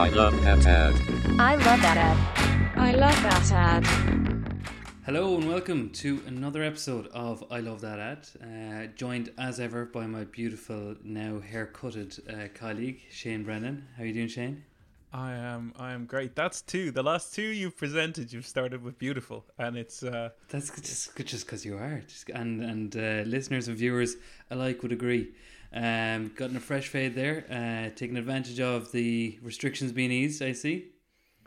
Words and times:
I 0.00 0.08
love 0.08 0.40
that 0.40 0.64
ad. 0.64 0.94
I 1.38 1.56
love 1.56 1.82
that 1.82 1.98
ad. 1.98 2.78
I 2.78 2.92
love 2.92 3.22
that 3.22 3.52
ad. 3.52 4.62
Hello 5.04 5.36
and 5.36 5.46
welcome 5.46 5.90
to 5.90 6.22
another 6.26 6.62
episode 6.62 7.08
of 7.08 7.44
I 7.50 7.60
Love 7.60 7.82
That 7.82 7.98
Ad. 7.98 8.28
Uh, 8.42 8.86
joined 8.96 9.30
as 9.36 9.60
ever 9.60 9.84
by 9.84 10.06
my 10.06 10.24
beautiful, 10.24 10.96
now 11.04 11.40
haircutted 11.40 12.18
uh, 12.32 12.48
colleague 12.54 13.02
Shane 13.10 13.44
Brennan. 13.44 13.88
How 13.98 14.04
are 14.04 14.06
you 14.06 14.14
doing, 14.14 14.28
Shane? 14.28 14.64
I 15.12 15.32
am 15.34 15.74
I 15.76 15.92
am 15.92 16.06
great. 16.06 16.34
That's 16.34 16.62
two. 16.62 16.92
The 16.92 17.02
last 17.02 17.34
two 17.34 17.42
you've 17.42 17.76
presented, 17.76 18.32
you've 18.32 18.46
started 18.46 18.82
with 18.82 18.98
beautiful, 18.98 19.44
and 19.58 19.76
it's 19.76 20.02
uh, 20.02 20.30
That's 20.48 20.70
just 20.70 21.14
just 21.14 21.44
because 21.44 21.66
you 21.66 21.76
are, 21.76 22.00
just, 22.08 22.30
and 22.30 22.62
and 22.62 22.96
uh, 22.96 23.28
listeners 23.28 23.68
and 23.68 23.76
viewers 23.76 24.16
alike 24.50 24.82
would 24.82 24.92
agree. 24.92 25.32
Um, 25.72 26.32
gotten 26.36 26.56
a 26.56 26.60
fresh 26.60 26.88
fade 26.88 27.14
there, 27.14 27.44
uh, 27.48 27.94
taking 27.94 28.16
advantage 28.16 28.58
of 28.60 28.90
the 28.92 29.38
restrictions 29.42 29.92
being 29.92 30.10
eased. 30.10 30.42
I 30.42 30.52
see. 30.52 30.86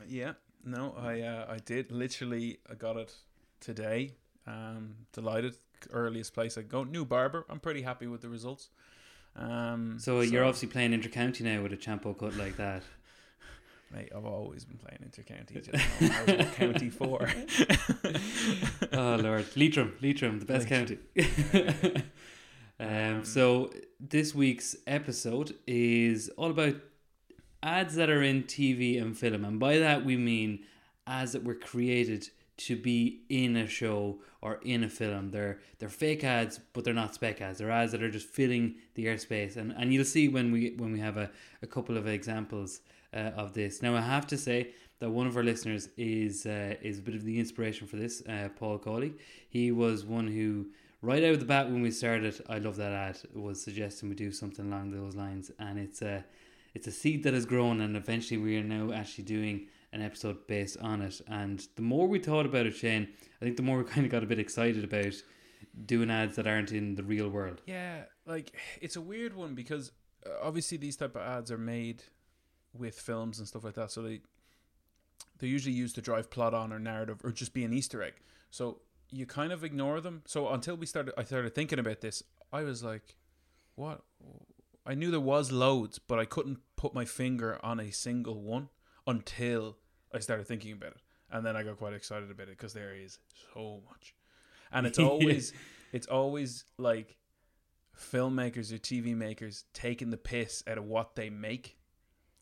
yeah. 0.07 0.33
No, 0.65 0.95
I 0.97 1.19
uh, 1.21 1.45
I 1.49 1.57
did 1.57 1.91
literally. 1.91 2.59
I 2.71 2.75
got 2.75 2.95
it 2.95 3.13
today. 3.59 4.11
Um, 4.47 4.95
delighted. 5.11 5.57
Earliest 5.91 6.33
place 6.33 6.57
I 6.57 6.61
go. 6.61 6.85
New 6.85 7.03
barber. 7.03 7.45
I'm 7.49 7.59
pretty 7.59 7.81
happy 7.81 8.07
with 8.07 8.21
the 8.21 8.29
results. 8.29 8.69
Um, 9.35 9.97
So, 9.99 10.21
you're 10.21 10.45
obviously 10.45 10.69
playing 10.69 10.91
intercounty 10.93 11.41
now 11.41 11.61
with 11.61 11.73
a 11.73 11.77
champo 11.77 12.17
cut 12.17 12.37
like 12.37 12.55
that. 12.55 12.83
Mate, 13.93 14.09
I've 14.15 14.23
always 14.25 14.63
been 14.63 14.77
playing 14.77 15.03
intercounty. 15.03 15.67
know? 15.73 16.37
I 16.37 16.45
was 16.45 16.55
county 16.55 16.89
four. 16.89 17.27
oh 18.93 19.15
Lord, 19.21 19.45
Leitrim, 19.57 19.93
Leitrim, 20.01 20.39
the 20.39 20.45
best 20.45 20.67
county. 20.69 20.97
um, 22.79 23.23
so 23.23 23.71
this 23.99 24.33
week's 24.33 24.75
episode 24.87 25.55
is 25.67 26.29
all 26.37 26.49
about 26.49 26.75
ads 27.61 27.95
that 27.95 28.09
are 28.09 28.21
in 28.21 28.43
TV 28.43 29.01
and 29.01 29.17
film, 29.17 29.45
and 29.45 29.59
by 29.59 29.77
that 29.77 30.03
we 30.03 30.17
mean 30.17 30.59
ads 31.07 31.33
that 31.33 31.43
were 31.43 31.55
created 31.55 32.29
to 32.55 32.75
be 32.75 33.21
in 33.29 33.55
a 33.55 33.67
show 33.67 34.19
or 34.41 34.59
in 34.63 34.83
a 34.83 34.89
film. 34.89 35.31
They're 35.31 35.59
they're 35.79 35.89
fake 35.89 36.23
ads, 36.23 36.59
but 36.73 36.83
they're 36.83 36.93
not 36.93 37.15
spec 37.15 37.41
ads. 37.41 37.59
They're 37.59 37.71
ads 37.71 37.91
that 37.91 38.03
are 38.03 38.11
just 38.11 38.27
filling 38.27 38.75
the 38.95 39.05
airspace, 39.05 39.57
and 39.57 39.73
and 39.75 39.93
you'll 39.93 40.05
see 40.05 40.27
when 40.27 40.51
we 40.51 40.75
when 40.77 40.91
we 40.91 40.99
have 40.99 41.17
a, 41.17 41.29
a 41.61 41.67
couple 41.67 41.97
of 41.97 42.07
examples 42.07 42.81
uh, 43.13 43.31
of 43.35 43.53
this. 43.53 43.81
Now 43.81 43.95
I 43.95 44.01
have 44.01 44.27
to 44.27 44.37
say 44.37 44.71
that 44.99 45.09
one 45.09 45.27
of 45.27 45.35
our 45.37 45.43
listeners 45.43 45.89
is 45.97 46.45
uh, 46.45 46.75
is 46.81 46.99
a 46.99 47.01
bit 47.01 47.15
of 47.15 47.23
the 47.23 47.39
inspiration 47.39 47.87
for 47.87 47.95
this. 47.95 48.21
Uh, 48.27 48.49
Paul 48.55 48.77
Cawley. 48.77 49.13
He 49.49 49.71
was 49.71 50.05
one 50.05 50.27
who 50.27 50.67
right 51.03 51.23
out 51.23 51.33
of 51.33 51.39
the 51.39 51.45
bat 51.45 51.69
when 51.69 51.81
we 51.81 51.91
started. 51.91 52.41
I 52.49 52.57
love 52.57 52.77
that 52.77 52.93
ad. 52.93 53.19
Was 53.35 53.61
suggesting 53.61 54.09
we 54.09 54.15
do 54.15 54.31
something 54.31 54.65
along 54.65 54.91
those 54.91 55.15
lines, 55.15 55.51
and 55.59 55.77
it's 55.77 56.01
a 56.01 56.25
it's 56.73 56.87
a 56.87 56.91
seed 56.91 57.23
that 57.23 57.35
has 57.35 57.45
grown, 57.45 57.81
and 57.81 57.95
eventually 57.95 58.39
we 58.39 58.57
are 58.57 58.63
now 58.63 58.91
actually 58.91 59.25
doing 59.25 59.67
an 59.91 60.01
episode 60.01 60.47
based 60.47 60.77
on 60.79 61.01
it. 61.01 61.21
And 61.27 61.67
the 61.75 61.83
more 61.83 62.07
we 62.07 62.17
thought 62.17 62.47
about 62.47 62.65
it, 62.65 62.75
Shane, 62.75 63.09
I 63.39 63.45
think 63.45 63.57
the 63.57 63.63
more 63.63 63.77
we 63.77 63.83
kind 63.89 64.05
of 64.05 64.11
got 64.11 64.23
a 64.23 64.27
bit 64.27 64.39
excited 64.39 64.83
about 64.83 65.13
doing 65.85 66.09
ads 66.09 66.35
that 66.37 66.47
aren't 66.47 66.71
in 66.71 66.95
the 66.95 67.03
real 67.03 67.29
world. 67.29 67.61
Yeah, 67.67 68.03
like 68.25 68.55
it's 68.81 68.95
a 68.95 69.01
weird 69.01 69.35
one 69.35 69.53
because 69.53 69.91
uh, 70.25 70.29
obviously 70.41 70.77
these 70.77 70.95
type 70.95 71.15
of 71.15 71.21
ads 71.21 71.51
are 71.51 71.57
made 71.57 72.03
with 72.73 72.99
films 72.99 73.37
and 73.37 73.47
stuff 73.47 73.63
like 73.63 73.75
that, 73.75 73.91
so 73.91 74.01
they 74.01 74.21
they're 75.39 75.49
usually 75.49 75.75
used 75.75 75.95
to 75.95 76.01
drive 76.01 76.31
plot 76.31 76.53
on 76.53 76.71
or 76.71 76.79
narrative 76.79 77.19
or 77.23 77.31
just 77.31 77.53
be 77.53 77.65
an 77.65 77.73
Easter 77.73 78.01
egg. 78.01 78.13
So 78.49 78.79
you 79.13 79.25
kind 79.25 79.51
of 79.51 79.63
ignore 79.63 80.01
them. 80.01 80.23
So 80.25 80.49
until 80.49 80.75
we 80.75 80.85
started, 80.85 81.13
I 81.17 81.23
started 81.23 81.53
thinking 81.53 81.79
about 81.79 82.01
this. 82.01 82.23
I 82.51 82.63
was 82.63 82.83
like, 82.83 83.15
what? 83.75 84.01
I 84.85 84.95
knew 84.95 85.11
there 85.11 85.19
was 85.19 85.51
loads, 85.51 85.99
but 85.99 86.19
I 86.19 86.25
couldn't 86.25 86.59
put 86.75 86.93
my 86.93 87.05
finger 87.05 87.59
on 87.63 87.79
a 87.79 87.91
single 87.91 88.41
one 88.41 88.69
until 89.07 89.77
I 90.13 90.19
started 90.19 90.47
thinking 90.47 90.73
about 90.73 90.91
it, 90.91 91.01
and 91.31 91.45
then 91.45 91.55
I 91.55 91.63
got 91.63 91.77
quite 91.77 91.93
excited 91.93 92.29
about 92.29 92.47
it 92.47 92.57
because 92.57 92.73
there 92.73 92.93
is 92.93 93.19
so 93.53 93.81
much, 93.89 94.13
and 94.71 94.85
it's 94.85 94.99
always 94.99 95.53
it's 95.91 96.07
always 96.07 96.65
like 96.77 97.17
filmmakers 97.97 98.73
or 98.73 98.77
TV 98.77 99.15
makers 99.15 99.65
taking 99.73 100.09
the 100.09 100.17
piss 100.17 100.63
out 100.67 100.77
of 100.77 100.85
what 100.85 101.15
they 101.15 101.29
make 101.29 101.77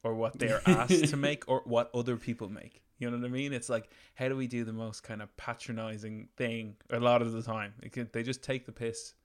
or 0.03 0.15
what 0.15 0.39
they 0.39 0.51
are 0.51 0.61
asked 0.65 1.09
to 1.09 1.17
make 1.17 1.47
or 1.47 1.61
what 1.65 1.91
other 1.93 2.17
people 2.17 2.49
make. 2.49 2.81
You 3.01 3.09
know 3.09 3.17
what 3.17 3.25
I 3.25 3.29
mean? 3.29 3.51
It's 3.51 3.67
like 3.67 3.89
how 4.13 4.29
do 4.29 4.35
we 4.37 4.45
do 4.45 4.63
the 4.63 4.73
most 4.73 5.01
kind 5.01 5.21
of 5.23 5.35
patronizing 5.35 6.27
thing 6.37 6.75
a 6.91 6.99
lot 6.99 7.23
of 7.23 7.31
the 7.31 7.41
time? 7.41 7.73
It 7.81 7.91
can, 7.91 8.07
they 8.13 8.21
just 8.21 8.43
take 8.43 8.65
the 8.67 8.71
piss. 8.71 9.15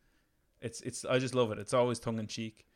It's 0.63 0.81
it's 0.81 1.05
I 1.05 1.19
just 1.19 1.35
love 1.35 1.53
it. 1.53 1.59
It's 1.59 1.75
always 1.75 1.99
tongue 1.99 2.19
in 2.19 2.27
cheek. 2.27 2.67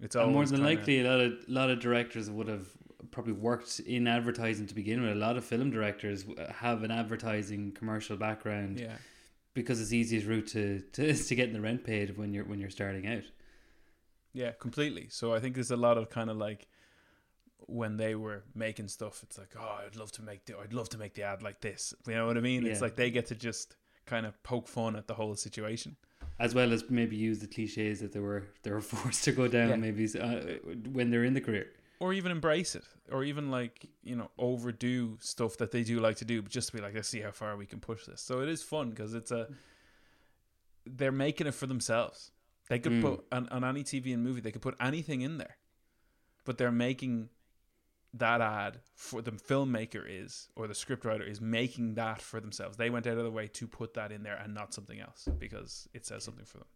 It's 0.00 0.16
And 0.16 0.32
more 0.32 0.44
than 0.44 0.56
kinda- 0.56 0.68
likely, 0.74 1.00
a 1.00 1.08
lot 1.08 1.20
of 1.20 1.32
lot 1.48 1.70
of 1.70 1.78
directors 1.78 2.28
would 2.28 2.48
have 2.48 2.66
probably 3.12 3.34
worked 3.34 3.78
in 3.80 4.08
advertising 4.08 4.66
to 4.66 4.74
begin 4.74 5.00
with. 5.02 5.12
A 5.12 5.14
lot 5.14 5.36
of 5.36 5.44
film 5.44 5.70
directors 5.70 6.24
have 6.50 6.82
an 6.82 6.90
advertising 6.90 7.70
commercial 7.70 8.16
background 8.16 8.80
yeah. 8.80 8.96
because 9.54 9.80
it's 9.80 9.90
the 9.90 9.98
easiest 9.98 10.26
route 10.26 10.48
to, 10.48 10.80
to 10.92 11.14
to 11.28 11.34
getting 11.36 11.54
the 11.54 11.60
rent 11.60 11.84
paid 11.84 12.18
when 12.18 12.34
you're 12.34 12.44
when 12.44 12.58
you're 12.58 12.70
starting 12.70 13.06
out. 13.06 13.22
Yeah, 14.32 14.50
completely. 14.52 15.06
So 15.08 15.32
I 15.32 15.38
think 15.40 15.54
there's 15.54 15.70
a 15.70 15.76
lot 15.76 15.96
of 15.98 16.10
kind 16.10 16.30
of 16.30 16.36
like 16.36 16.66
when 17.68 17.96
they 17.96 18.14
were 18.14 18.42
making 18.54 18.88
stuff, 18.88 19.22
it's 19.22 19.38
like, 19.38 19.50
oh, 19.58 19.78
I'd 19.86 19.94
love 19.96 20.10
to 20.12 20.22
make, 20.22 20.44
the, 20.46 20.58
I'd 20.58 20.72
love 20.72 20.88
to 20.90 20.98
make 20.98 21.14
the 21.14 21.22
ad 21.22 21.42
like 21.42 21.60
this. 21.60 21.94
You 22.06 22.14
know 22.14 22.26
what 22.26 22.36
I 22.36 22.40
mean? 22.40 22.66
It's 22.66 22.80
like 22.80 22.96
they 22.96 23.10
get 23.10 23.26
to 23.26 23.34
just 23.34 23.76
kind 24.06 24.24
of 24.26 24.42
poke 24.42 24.66
fun 24.68 24.96
at 24.96 25.06
the 25.06 25.14
whole 25.14 25.34
situation. 25.36 25.96
as 26.40 26.54
well 26.54 26.72
as 26.72 26.82
maybe 26.88 27.14
use 27.16 27.38
the 27.40 27.46
cliches 27.46 28.00
that 28.00 28.12
they 28.12 28.20
were 28.20 28.44
they 28.62 28.70
were 28.70 28.80
forced 28.94 29.22
to 29.24 29.32
go 29.32 29.46
down 29.48 29.68
Yeah. 29.68 29.76
maybe 29.76 30.04
uh, 30.18 30.40
when 30.96 31.10
they're 31.10 31.24
in 31.24 31.34
the 31.34 31.40
career. 31.42 31.66
or 32.00 32.12
even 32.14 32.30
embrace 32.32 32.74
it, 32.76 32.84
or 33.10 33.22
even 33.24 33.50
like 33.50 33.86
you 34.02 34.16
know 34.16 34.30
overdo 34.38 35.18
stuff 35.20 35.56
that 35.58 35.70
they 35.72 35.82
do 35.82 36.00
like 36.00 36.16
to 36.16 36.24
do, 36.24 36.40
but 36.42 36.50
just 36.50 36.68
to 36.70 36.76
be 36.76 36.82
like, 36.82 36.94
let's 36.94 37.08
see 37.08 37.20
how 37.20 37.32
far 37.32 37.56
we 37.56 37.66
can 37.66 37.80
push 37.80 38.06
this. 38.06 38.20
So 38.22 38.40
it 38.40 38.48
is 38.48 38.62
fun 38.62 38.90
because 38.90 39.12
it's 39.14 39.30
a 39.40 39.48
they're 40.86 41.12
making 41.12 41.46
it 41.46 41.54
for 41.54 41.66
themselves. 41.66 42.30
They 42.68 42.78
could 42.78 42.92
Mm. 42.92 43.02
put 43.02 43.24
on, 43.32 43.48
on 43.48 43.64
any 43.64 43.82
TV 43.84 44.12
and 44.14 44.22
movie, 44.22 44.40
they 44.40 44.52
could 44.52 44.62
put 44.62 44.76
anything 44.80 45.20
in 45.22 45.38
there, 45.38 45.56
but 46.44 46.56
they're 46.58 46.72
making 46.72 47.28
that 48.14 48.40
ad 48.40 48.80
for 48.94 49.20
the 49.20 49.32
filmmaker 49.32 50.02
is 50.08 50.48
or 50.56 50.66
the 50.66 50.74
scriptwriter 50.74 51.28
is 51.28 51.40
making 51.40 51.94
that 51.94 52.22
for 52.22 52.40
themselves. 52.40 52.76
They 52.76 52.90
went 52.90 53.06
out 53.06 53.18
of 53.18 53.24
the 53.24 53.30
way 53.30 53.48
to 53.48 53.66
put 53.66 53.94
that 53.94 54.10
in 54.12 54.22
there 54.22 54.36
and 54.36 54.54
not 54.54 54.72
something 54.72 54.98
else 55.00 55.28
because 55.38 55.88
it 55.92 56.06
says 56.06 56.24
something 56.24 56.46
for 56.46 56.58
them, 56.58 56.66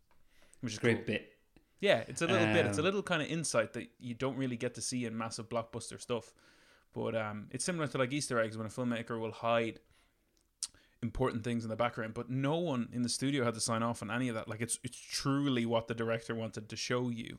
which 0.60 0.74
is 0.74 0.78
Great 0.78 0.98
cool. 0.98 1.06
bit. 1.06 1.32
Yeah, 1.80 2.04
it's 2.06 2.22
a 2.22 2.26
little 2.26 2.46
bit. 2.52 2.66
It's 2.66 2.78
a 2.78 2.80
Um, 2.80 2.84
little 2.84 3.02
kind 3.02 3.22
of 3.22 3.28
insight 3.28 3.72
that 3.72 3.88
you 3.98 4.14
don't 4.14 4.36
really 4.36 4.56
get 4.56 4.74
to 4.74 4.80
see 4.82 5.04
in 5.06 5.16
massive 5.18 5.48
blockbuster 5.48 6.00
stuff. 6.00 6.32
But 6.92 7.16
um, 7.16 7.48
it's 7.50 7.64
similar 7.64 7.86
to 7.88 7.98
like 7.98 8.12
Easter 8.12 8.38
eggs 8.38 8.56
when 8.56 8.66
a 8.66 8.70
filmmaker 8.70 9.18
will 9.18 9.32
hide 9.32 9.80
important 11.02 11.42
things 11.42 11.64
in 11.64 11.70
the 11.70 11.76
background, 11.76 12.14
but 12.14 12.30
no 12.30 12.56
one 12.56 12.88
in 12.92 13.02
the 13.02 13.08
studio 13.08 13.44
had 13.44 13.54
to 13.54 13.60
sign 13.60 13.82
off 13.82 14.02
on 14.02 14.10
any 14.10 14.28
of 14.28 14.34
that. 14.34 14.46
Like 14.48 14.60
it's 14.60 14.78
it's 14.84 14.98
truly 14.98 15.66
what 15.66 15.88
the 15.88 15.94
director 15.94 16.34
wanted 16.34 16.68
to 16.68 16.76
show 16.76 17.08
you. 17.08 17.38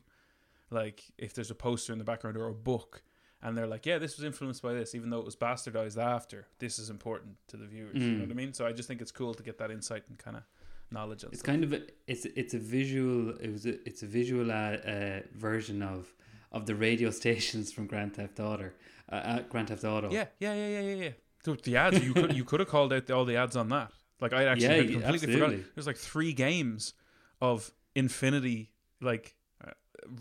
Like 0.70 1.04
if 1.16 1.32
there's 1.34 1.50
a 1.50 1.54
poster 1.54 1.92
in 1.92 1.98
the 1.98 2.04
background 2.04 2.36
or 2.36 2.48
a 2.48 2.54
book, 2.54 3.02
and 3.44 3.56
they're 3.56 3.66
like, 3.68 3.86
"Yeah, 3.86 3.98
this 3.98 4.16
was 4.16 4.24
influenced 4.24 4.62
by 4.62 4.72
this," 4.72 4.94
even 4.96 5.10
though 5.10 5.20
it 5.20 5.24
was 5.24 5.36
bastardized 5.36 5.96
after. 6.02 6.46
This 6.58 6.78
is 6.80 6.90
important 6.90 7.36
to 7.48 7.56
the 7.56 7.66
viewers. 7.66 7.94
You 7.94 8.00
know 8.12 8.24
Mm. 8.24 8.28
what 8.28 8.30
I 8.32 8.34
mean? 8.34 8.52
So 8.54 8.66
I 8.66 8.72
just 8.72 8.88
think 8.88 9.00
it's 9.00 9.12
cool 9.12 9.34
to 9.34 9.42
get 9.42 9.58
that 9.58 9.70
insight 9.70 10.02
and 10.08 10.18
kind 10.18 10.36
of 10.36 10.42
knowledge. 10.90 11.22
It's 11.24 11.38
stuff. 11.38 11.46
kind 11.46 11.62
of 11.64 11.72
a, 11.72 11.82
it's 12.08 12.24
it's 12.24 12.54
a 12.54 12.58
visual 12.58 13.30
it 13.38 13.50
was 13.52 13.66
a, 13.66 13.74
it's 13.88 14.02
a 14.02 14.06
visual 14.06 14.50
uh, 14.50 14.54
uh, 14.54 15.20
version 15.34 15.82
of 15.82 16.12
of 16.50 16.66
the 16.66 16.74
radio 16.74 17.10
stations 17.22 17.72
from 17.72 17.86
Grand 17.86 18.14
Theft 18.16 18.40
Auto. 18.40 18.70
Uh, 19.12 19.14
uh, 19.14 19.40
Grand 19.50 19.68
Theft 19.68 19.84
Auto. 19.84 20.10
Yeah, 20.10 20.26
yeah, 20.40 20.54
yeah, 20.54 20.68
yeah, 20.68 20.80
yeah, 20.80 20.94
yeah. 21.04 21.10
So 21.44 21.54
the 21.56 21.76
ads 21.76 22.02
you 22.02 22.14
could 22.14 22.32
you 22.34 22.44
could 22.44 22.60
have 22.60 22.68
called 22.70 22.92
out 22.92 23.06
the, 23.06 23.14
all 23.14 23.24
the 23.26 23.36
ads 23.36 23.54
on 23.56 23.68
that. 23.68 23.90
Like 24.20 24.32
I 24.32 24.44
actually 24.52 24.66
Yeah, 24.68 25.00
completely 25.00 25.18
forgot. 25.34 25.42
absolutely. 25.42 25.64
There's 25.74 25.86
like 25.86 25.98
three 25.98 26.32
games 26.32 26.94
of 27.42 27.70
Infinity 27.94 28.70
like 29.02 29.36
uh, 29.62 29.72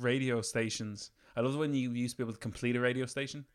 radio 0.01 0.41
stations. 0.41 1.11
I 1.35 1.41
love 1.41 1.55
when 1.55 1.73
you 1.73 1.91
used 1.91 2.15
to 2.15 2.17
be 2.17 2.23
able 2.23 2.33
to 2.33 2.39
complete 2.39 2.75
a 2.75 2.79
radio 2.79 3.05
station, 3.05 3.45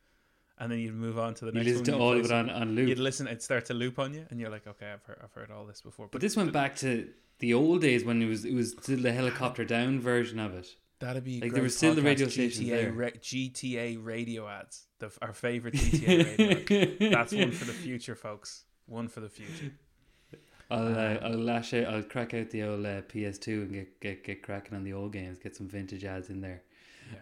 and 0.58 0.70
then 0.70 0.78
you'd 0.80 0.94
move 0.94 1.18
on 1.18 1.34
to 1.34 1.44
the 1.44 1.52
You 1.52 1.58
next 1.64 1.66
listen 1.66 1.78
one. 1.78 1.84
to 1.84 1.92
you'd 1.92 2.00
all 2.00 2.18
of 2.18 2.24
it 2.24 2.32
on, 2.32 2.50
on 2.50 2.74
loop. 2.74 2.88
You'd 2.88 2.98
listen, 2.98 3.26
it'd 3.26 3.42
start 3.42 3.66
to 3.66 3.74
loop 3.74 3.98
on 3.98 4.14
you, 4.14 4.26
and 4.30 4.40
you're 4.40 4.50
like, 4.50 4.66
okay, 4.66 4.90
I've 4.92 5.02
heard, 5.04 5.20
I've 5.22 5.32
heard 5.32 5.50
all 5.50 5.64
this 5.66 5.80
before. 5.80 6.08
But 6.10 6.20
this 6.20 6.36
went 6.36 6.52
back 6.52 6.76
to 6.76 7.08
the 7.38 7.54
old 7.54 7.80
days 7.82 8.04
when 8.04 8.20
it 8.22 8.26
was 8.26 8.44
it 8.44 8.54
was 8.54 8.72
still 8.82 8.98
the 9.00 9.12
helicopter 9.12 9.64
down 9.64 10.00
version 10.00 10.38
of 10.40 10.54
it. 10.54 10.68
That'd 11.00 11.22
be 11.22 11.34
Like, 11.34 11.40
great 11.50 11.54
there 11.54 11.62
was 11.62 11.76
still 11.76 11.94
the 11.94 12.02
radio 12.02 12.26
stations 12.26 12.68
GTA, 12.68 12.96
ra- 12.96 13.10
GTA 13.20 14.04
radio 14.04 14.48
ads. 14.48 14.86
The, 14.98 15.12
our 15.22 15.32
favorite 15.32 15.74
GTA 15.76 16.38
radio. 16.68 17.06
ad. 17.06 17.12
That's 17.12 17.32
one 17.32 17.52
for 17.52 17.66
the 17.66 17.72
future, 17.72 18.16
folks. 18.16 18.64
One 18.86 19.06
for 19.06 19.20
the 19.20 19.28
future. 19.28 19.70
I'll 20.70 20.88
uh, 20.98 21.18
I'll 21.22 21.38
lash 21.38 21.72
out. 21.72 21.86
I'll 21.86 22.02
crack 22.02 22.34
out 22.34 22.50
the 22.50 22.64
old 22.64 22.84
uh, 22.84 23.02
PS2 23.02 23.46
and 23.62 23.72
get, 23.72 24.00
get 24.00 24.24
get 24.24 24.42
cracking 24.42 24.76
on 24.76 24.82
the 24.82 24.92
old 24.92 25.12
games. 25.12 25.38
Get 25.38 25.54
some 25.56 25.68
vintage 25.68 26.04
ads 26.04 26.30
in 26.30 26.40
there. 26.40 26.62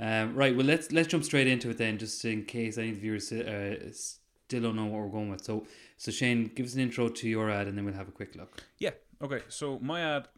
Um, 0.01 0.35
right. 0.35 0.57
Well, 0.57 0.67
let's 0.67 0.93
let's 0.93 1.09
jump 1.09 1.25
straight 1.25 1.47
into 1.47 1.71
it 1.71 1.79
then, 1.79 1.99
just 1.99 2.25
in 2.25 2.45
case 2.45 2.79
any 2.79 2.91
of 2.91 2.97
the 2.97 3.01
viewers 3.01 3.33
uh, 3.33 3.77
still 3.93 4.63
don't 4.63 4.77
know 4.77 4.87
what 4.87 5.01
we're 5.01 5.09
going 5.09 5.31
with. 5.31 5.45
So 5.45 5.67
so 5.97 6.11
Shane, 6.11 6.51
give 6.55 6.67
us 6.67 6.75
an 6.75 6.81
intro 6.81 7.09
to 7.09 7.29
your 7.29 7.51
ad, 7.51 7.67
and 7.69 7.77
then 7.77 7.85
we'll 7.85 7.95
have 7.95 8.09
a 8.09 8.13
quick 8.13 8.35
look. 8.37 8.63
Yeah. 8.79 8.91
Okay. 9.23 9.43
So 9.49 9.79
my 9.81 10.01
ad, 10.01 10.29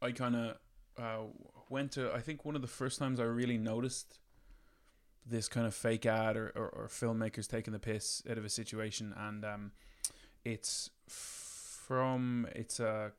I 0.00 0.12
kind 0.12 0.36
of 0.36 0.56
uh, 0.98 1.26
went 1.68 1.92
to. 1.92 2.12
I 2.12 2.20
think 2.20 2.44
one 2.44 2.56
of 2.56 2.62
the 2.62 2.68
first 2.68 2.98
times 2.98 3.20
I 3.20 3.24
really 3.24 3.58
noticed 3.58 4.18
this 5.26 5.48
kind 5.48 5.66
of 5.66 5.74
fake 5.74 6.06
ad 6.06 6.36
or, 6.36 6.52
or, 6.56 6.68
or 6.68 6.88
filmmakers 6.88 7.46
taking 7.46 7.72
the 7.72 7.78
piss 7.78 8.22
out 8.28 8.38
of 8.38 8.44
a 8.44 8.48
situation, 8.48 9.14
and 9.16 9.44
um, 9.44 9.72
it's 10.44 10.90
from 11.06 12.46
it's 12.54 12.80
a 12.80 13.12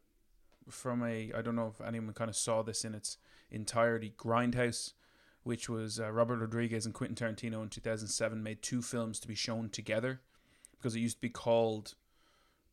from 0.69 1.03
a 1.03 1.31
I 1.35 1.41
don't 1.41 1.55
know 1.55 1.67
if 1.67 1.85
anyone 1.85 2.13
kind 2.13 2.29
of 2.29 2.35
saw 2.35 2.61
this 2.61 2.85
in 2.85 2.95
its 2.95 3.17
entirety. 3.49 4.13
Grindhouse, 4.17 4.93
which 5.43 5.67
was 5.69 5.99
uh, 5.99 6.11
Robert 6.11 6.39
Rodriguez 6.39 6.85
and 6.85 6.93
Quentin 6.93 7.15
Tarantino 7.15 7.61
in 7.63 7.69
2007, 7.69 8.43
made 8.43 8.61
two 8.61 8.81
films 8.81 9.19
to 9.19 9.27
be 9.27 9.35
shown 9.35 9.69
together 9.69 10.21
because 10.77 10.95
it 10.95 10.99
used 10.99 11.17
to 11.17 11.21
be 11.21 11.29
called 11.29 11.95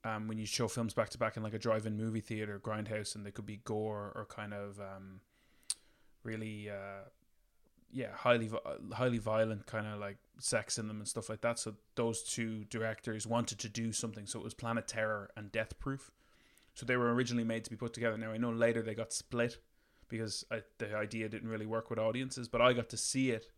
um, 0.04 0.28
when 0.28 0.38
you 0.38 0.46
show 0.46 0.68
films 0.68 0.94
back 0.94 1.10
to 1.10 1.18
back 1.18 1.36
in 1.36 1.42
like 1.42 1.54
a 1.54 1.58
drive-in 1.58 1.96
movie 1.96 2.20
theater, 2.20 2.60
Grindhouse, 2.62 3.14
and 3.14 3.26
they 3.26 3.30
could 3.30 3.46
be 3.46 3.60
gore 3.64 4.12
or 4.14 4.26
kind 4.28 4.54
of 4.54 4.78
um, 4.78 5.20
really, 6.22 6.70
uh, 6.70 7.08
yeah, 7.90 8.12
highly 8.14 8.50
highly 8.92 9.18
violent, 9.18 9.66
kind 9.66 9.86
of 9.86 9.98
like 9.98 10.18
sex 10.38 10.78
in 10.78 10.88
them 10.88 10.98
and 10.98 11.08
stuff 11.08 11.28
like 11.28 11.40
that. 11.40 11.58
So 11.58 11.74
those 11.96 12.22
two 12.22 12.64
directors 12.64 13.26
wanted 13.26 13.58
to 13.60 13.68
do 13.68 13.92
something. 13.92 14.26
So 14.26 14.38
it 14.38 14.44
was 14.44 14.54
Planet 14.54 14.86
Terror 14.86 15.30
and 15.36 15.50
Death 15.50 15.78
Proof. 15.78 16.10
So 16.74 16.86
they 16.86 16.96
were 16.96 17.12
originally 17.12 17.44
made 17.44 17.64
to 17.64 17.70
be 17.70 17.76
put 17.76 17.92
together. 17.92 18.16
Now 18.16 18.30
I 18.30 18.38
know 18.38 18.50
later 18.50 18.82
they 18.82 18.94
got 18.94 19.12
split 19.12 19.58
because 20.08 20.44
I, 20.50 20.62
the 20.78 20.94
idea 20.96 21.28
didn't 21.28 21.48
really 21.48 21.66
work 21.66 21.90
with 21.90 21.98
audiences, 21.98 22.48
but 22.48 22.60
I 22.60 22.72
got 22.72 22.88
to 22.90 22.96
see 22.96 23.30
it 23.30 23.50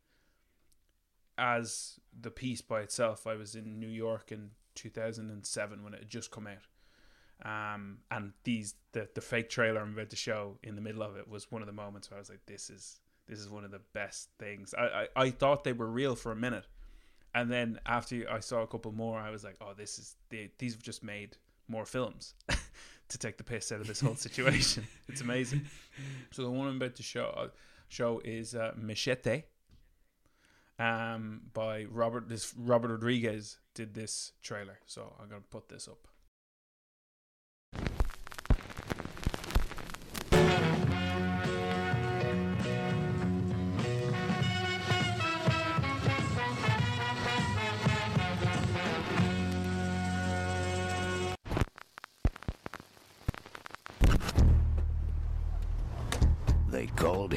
as 1.38 1.98
the 2.18 2.30
piece 2.30 2.60
by 2.60 2.80
itself. 2.80 3.26
I 3.26 3.34
was 3.34 3.54
in 3.54 3.78
New 3.78 3.88
York 3.88 4.30
in 4.32 4.50
2007 4.74 5.82
when 5.82 5.94
it 5.94 6.00
had 6.00 6.08
just 6.08 6.30
come 6.30 6.46
out. 6.46 6.66
Um, 7.42 7.98
and 8.10 8.32
these 8.44 8.74
the 8.92 9.08
the 9.14 9.22
fake 9.22 9.48
trailer 9.48 9.80
I'm 9.80 9.94
about 9.94 10.10
to 10.10 10.16
show 10.16 10.58
in 10.62 10.74
the 10.74 10.82
middle 10.82 11.02
of 11.02 11.16
it 11.16 11.26
was 11.26 11.50
one 11.50 11.62
of 11.62 11.66
the 11.66 11.72
moments 11.72 12.10
where 12.10 12.18
I 12.18 12.20
was 12.20 12.28
like, 12.28 12.44
this 12.46 12.68
is 12.68 13.00
this 13.26 13.38
is 13.38 13.48
one 13.48 13.64
of 13.64 13.70
the 13.70 13.80
best 13.94 14.28
things. 14.38 14.74
I, 14.76 14.84
I, 14.84 15.06
I 15.16 15.30
thought 15.30 15.64
they 15.64 15.72
were 15.72 15.90
real 15.90 16.14
for 16.14 16.32
a 16.32 16.36
minute, 16.36 16.66
and 17.34 17.50
then 17.50 17.80
after 17.86 18.26
I 18.30 18.40
saw 18.40 18.62
a 18.62 18.66
couple 18.66 18.92
more, 18.92 19.18
I 19.18 19.30
was 19.30 19.42
like, 19.42 19.56
oh, 19.62 19.72
this 19.74 19.98
is 19.98 20.16
they, 20.28 20.50
these 20.58 20.74
have 20.74 20.82
just 20.82 21.02
made 21.02 21.38
more 21.66 21.86
films 21.86 22.34
to 23.10 23.18
take 23.18 23.36
the 23.36 23.44
piss 23.44 23.70
out 23.72 23.80
of 23.80 23.86
this 23.86 24.00
whole 24.00 24.16
situation. 24.16 24.86
it's 25.08 25.20
amazing. 25.20 25.66
So 26.30 26.42
the 26.42 26.50
one 26.50 26.68
I'm 26.68 26.76
about 26.76 26.96
to 26.96 27.02
show 27.02 27.50
show 27.88 28.20
is 28.24 28.54
uh, 28.54 28.72
Machete. 28.76 29.44
Um, 30.78 31.42
by 31.52 31.84
Robert 31.84 32.28
this 32.28 32.54
Robert 32.56 32.88
Rodriguez 32.88 33.58
did 33.74 33.92
this 33.92 34.32
trailer, 34.42 34.78
so 34.86 35.14
I'm 35.20 35.28
gonna 35.28 35.42
put 35.50 35.68
this 35.68 35.86
up. 35.86 36.08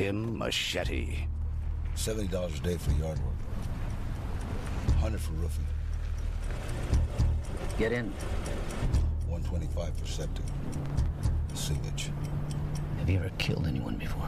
Called 0.04 0.16
him 0.16 0.38
Machete. 0.38 1.28
Seventy 1.96 2.28
dollars 2.28 2.60
a 2.60 2.62
day 2.62 2.78
for 2.78 2.92
yard 2.92 3.20
work. 3.20 4.96
Hundred 4.98 5.22
for 5.22 5.34
roofing. 5.34 5.66
Get 7.78 7.92
in. 7.92 8.12
One 9.28 9.44
twenty-five 9.44 9.96
for 9.96 10.06
septic. 10.06 10.46
Sewage. 11.54 12.12
Have 13.00 13.10
you 13.10 13.18
ever 13.18 13.30
killed 13.38 13.68
anyone 13.68 13.96
before? 13.96 14.28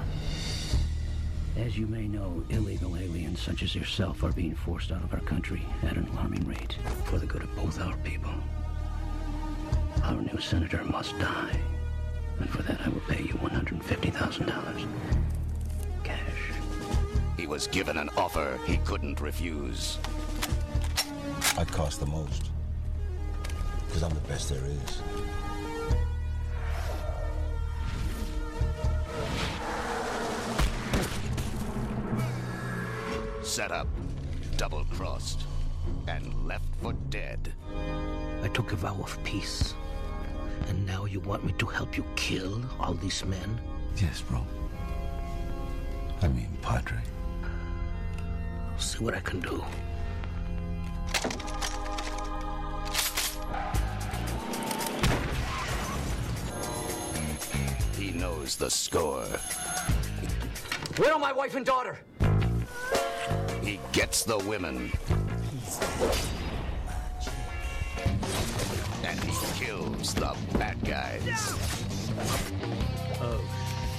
As 1.57 1.77
you 1.77 1.88
may 1.88 2.07
know, 2.07 2.44
illegal 2.50 2.98
aliens 2.98 3.42
such 3.42 3.63
as 3.63 3.75
yourself 3.75 4.24
are 4.24 4.33
being 4.33 4.56
forced 4.56 4.92
out 4.92 5.04
of 5.04 5.13
our 5.13 5.22
country 5.22 5.63
at 5.83 5.98
an 5.98 6.07
alarming 6.10 6.45
rate 6.48 6.77
for 7.06 7.18
the 7.18 7.25
good 7.25 7.44
of 7.44 7.56
both 7.56 7.81
our 7.81 7.95
people. 7.98 8.33
Our 10.04 10.22
new 10.22 10.39
senator 10.39 10.83
must 10.83 11.18
die. 11.18 11.57
And 12.39 12.50
for 12.50 12.62
that, 12.63 12.81
I 12.81 12.89
will 12.89 13.00
pay 13.07 13.24
you 13.24 13.33
$150,000. 13.36 14.88
Cash. 16.05 16.51
He 17.35 17.47
was 17.47 17.67
given 17.67 17.97
an 17.97 18.09
offer 18.15 18.59
he 18.65 18.77
couldn't 18.77 19.19
refuse. 19.19 19.97
I 21.57 21.65
cost 21.65 21.99
the 21.99 22.05
most. 22.05 22.51
Because 23.87 24.03
I'm 24.03 24.13
the 24.13 24.19
best 24.21 24.49
there 24.49 24.63
is. 24.63 25.01
Set 33.41 33.71
up, 33.71 33.87
double 34.57 34.85
crossed, 34.93 35.41
and 36.07 36.47
left 36.47 36.67
for 36.81 36.93
dead. 37.09 37.51
I 38.43 38.47
took 38.49 38.73
a 38.73 38.75
vow 38.75 38.97
of 39.01 39.17
peace. 39.23 39.73
And 40.67 40.85
now 40.85 41.05
you 41.05 41.19
want 41.19 41.43
me 41.43 41.53
to 41.57 41.65
help 41.65 41.97
you 41.97 42.05
kill 42.15 42.61
all 42.79 42.93
these 42.93 43.25
men? 43.25 43.59
Yes, 43.97 44.21
bro. 44.21 44.45
I 46.25 46.27
mean, 46.30 46.57
Padre. 46.63 46.98
See 48.80 48.98
what 49.04 49.13
I 49.13 49.19
can 49.19 49.42
do. 49.42 49.63
He 57.95 58.10
knows 58.10 58.56
the 58.56 58.72
score. 58.72 59.27
Where 60.98 61.13
are 61.13 61.19
my 61.19 61.31
wife 61.31 61.54
and 61.54 61.63
daughter? 61.63 62.00
He 63.62 63.80
gets 63.92 64.24
the 64.24 64.39
women. 64.39 64.92
And 69.04 69.19
he 69.24 69.63
kills 69.63 70.16
the 70.16 70.36
bad 70.57 70.83
guys. 70.83 71.22
Oh, 73.22 73.42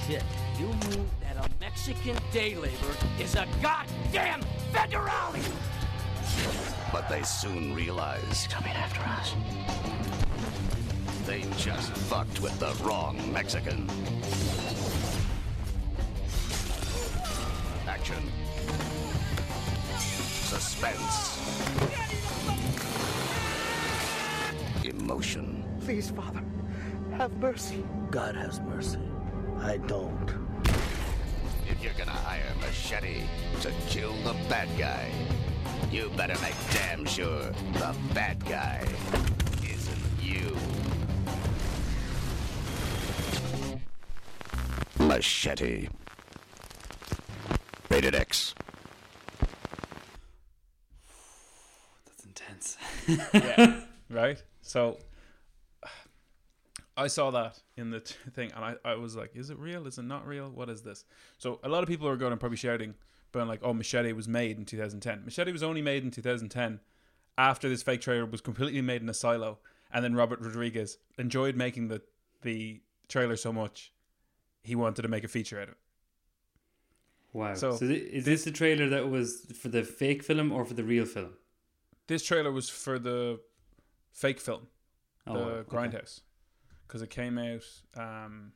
shit. 0.09 0.25
You 0.59 0.67
knew 0.89 1.07
that 1.37 1.47
a 1.47 1.51
Mexican 1.61 2.17
day 2.33 2.55
laborer 2.55 2.95
is 3.21 3.35
a 3.35 3.47
goddamn 3.63 4.41
federale! 4.73 5.43
But 6.93 7.09
they 7.09 7.23
soon 7.23 7.75
realized 7.75 8.51
Coming 8.51 8.73
after 8.73 9.01
us. 9.03 9.35
they 11.27 11.43
just 11.59 11.93
fucked 11.93 12.41
with 12.41 12.59
the 12.59 12.73
wrong 12.85 13.21
Mexican. 13.33 13.89
Action. 17.87 18.23
Suspense. 19.99 21.41
Emotion. 24.85 25.65
Please, 25.81 26.11
Father, 26.11 26.43
have 27.17 27.33
mercy. 27.39 27.85
God 28.11 28.37
has 28.37 28.61
mercy. 28.61 29.01
I 29.59 29.79
don't. 29.79 30.46
If 31.79 31.85
you're 31.85 31.93
gonna 31.95 32.11
hire 32.11 32.43
Machete 32.61 33.23
to 33.61 33.71
kill 33.89 34.15
the 34.25 34.33
bad 34.49 34.69
guy, 34.79 35.11
you 35.91 36.11
better 36.17 36.35
make 36.41 36.55
damn 36.73 37.05
sure 37.05 37.43
the 37.75 37.95
bad 38.15 38.43
guy 38.47 38.83
isn't 39.63 39.99
you. 40.23 40.57
Machete. 44.99 45.89
Rated 47.91 48.15
X. 48.15 48.55
That's 52.07 52.25
intense. 52.25 52.77
yeah, 53.35 53.81
right. 54.11 54.43
So 54.63 54.97
I 56.97 57.09
saw 57.09 57.31
that 57.33 57.59
in 57.77 57.91
the 57.91 58.01
t- 58.01 58.15
thing, 58.33 58.53
and 58.55 58.65
I, 58.65 58.77
I 58.85 58.95
was 58.95 59.17
like, 59.17 59.37
"Is 59.37 59.51
it 59.51 59.59
real? 59.59 59.87
Is 59.87 59.99
it 59.99 60.03
not 60.05 60.27
real? 60.27 60.49
What 60.51 60.69
is 60.71 60.83
this?" 60.83 61.05
So 61.39 61.61
a 61.63 61.69
lot 61.69 61.83
of 61.83 61.89
people 61.89 62.09
are 62.09 62.17
going 62.17 62.33
and 62.33 62.41
probably 62.41 62.57
shouting, 62.57 62.95
but 63.33 63.47
like, 63.47 63.61
"Oh, 63.63 63.75
Machete 63.75 64.13
was 64.13 64.27
made 64.29 64.57
in 64.59 64.65
2010." 64.65 65.25
Machete 65.25 65.53
was 65.53 65.63
only 65.63 65.83
made 65.83 66.05
in 66.05 66.11
2010 66.11 66.81
after 67.39 67.69
this 67.69 67.83
fake 67.83 68.01
trailer 68.01 68.25
was 68.25 68.41
completely 68.41 68.81
made 68.81 69.03
in 69.03 69.09
a 69.09 69.15
silo, 69.15 69.59
and 69.93 70.03
then 70.05 70.15
Robert 70.15 70.41
Rodriguez 70.41 70.99
enjoyed 71.19 71.55
making 71.57 71.89
the 71.89 72.03
the 72.43 72.81
trailer 73.09 73.37
so 73.37 73.53
much, 73.53 73.93
he 74.63 74.75
wanted 74.75 75.03
to 75.03 75.09
make 75.09 75.25
a 75.25 75.29
feature 75.29 75.59
out 75.59 75.65
of 75.65 75.69
it. 75.71 75.79
Wow. 77.33 77.55
So, 77.55 77.73
So, 77.77 77.87
thi- 77.89 77.95
is 77.95 78.25
this 78.25 78.45
the 78.45 78.51
trailer 78.51 78.89
that 78.89 79.09
was 79.11 79.47
for 79.61 79.69
the 79.69 79.83
fake 79.85 80.23
film 80.23 80.51
or 80.53 80.65
for 80.65 80.75
the 80.75 80.85
real 80.85 81.05
film? 81.05 81.35
This 82.07 82.25
trailer 82.25 82.51
was 82.53 82.69
for 82.71 82.99
the 82.99 83.41
fake 84.13 84.41
film. 84.41 84.69
Oh, 85.27 85.35
the 85.35 85.39
Oh, 85.41 85.45
okay. 85.49 85.77
Grindhouse, 85.77 86.21
because 86.87 87.03
it 87.03 87.11
came 87.11 87.39
out. 87.39 87.65
Um, 87.97 88.53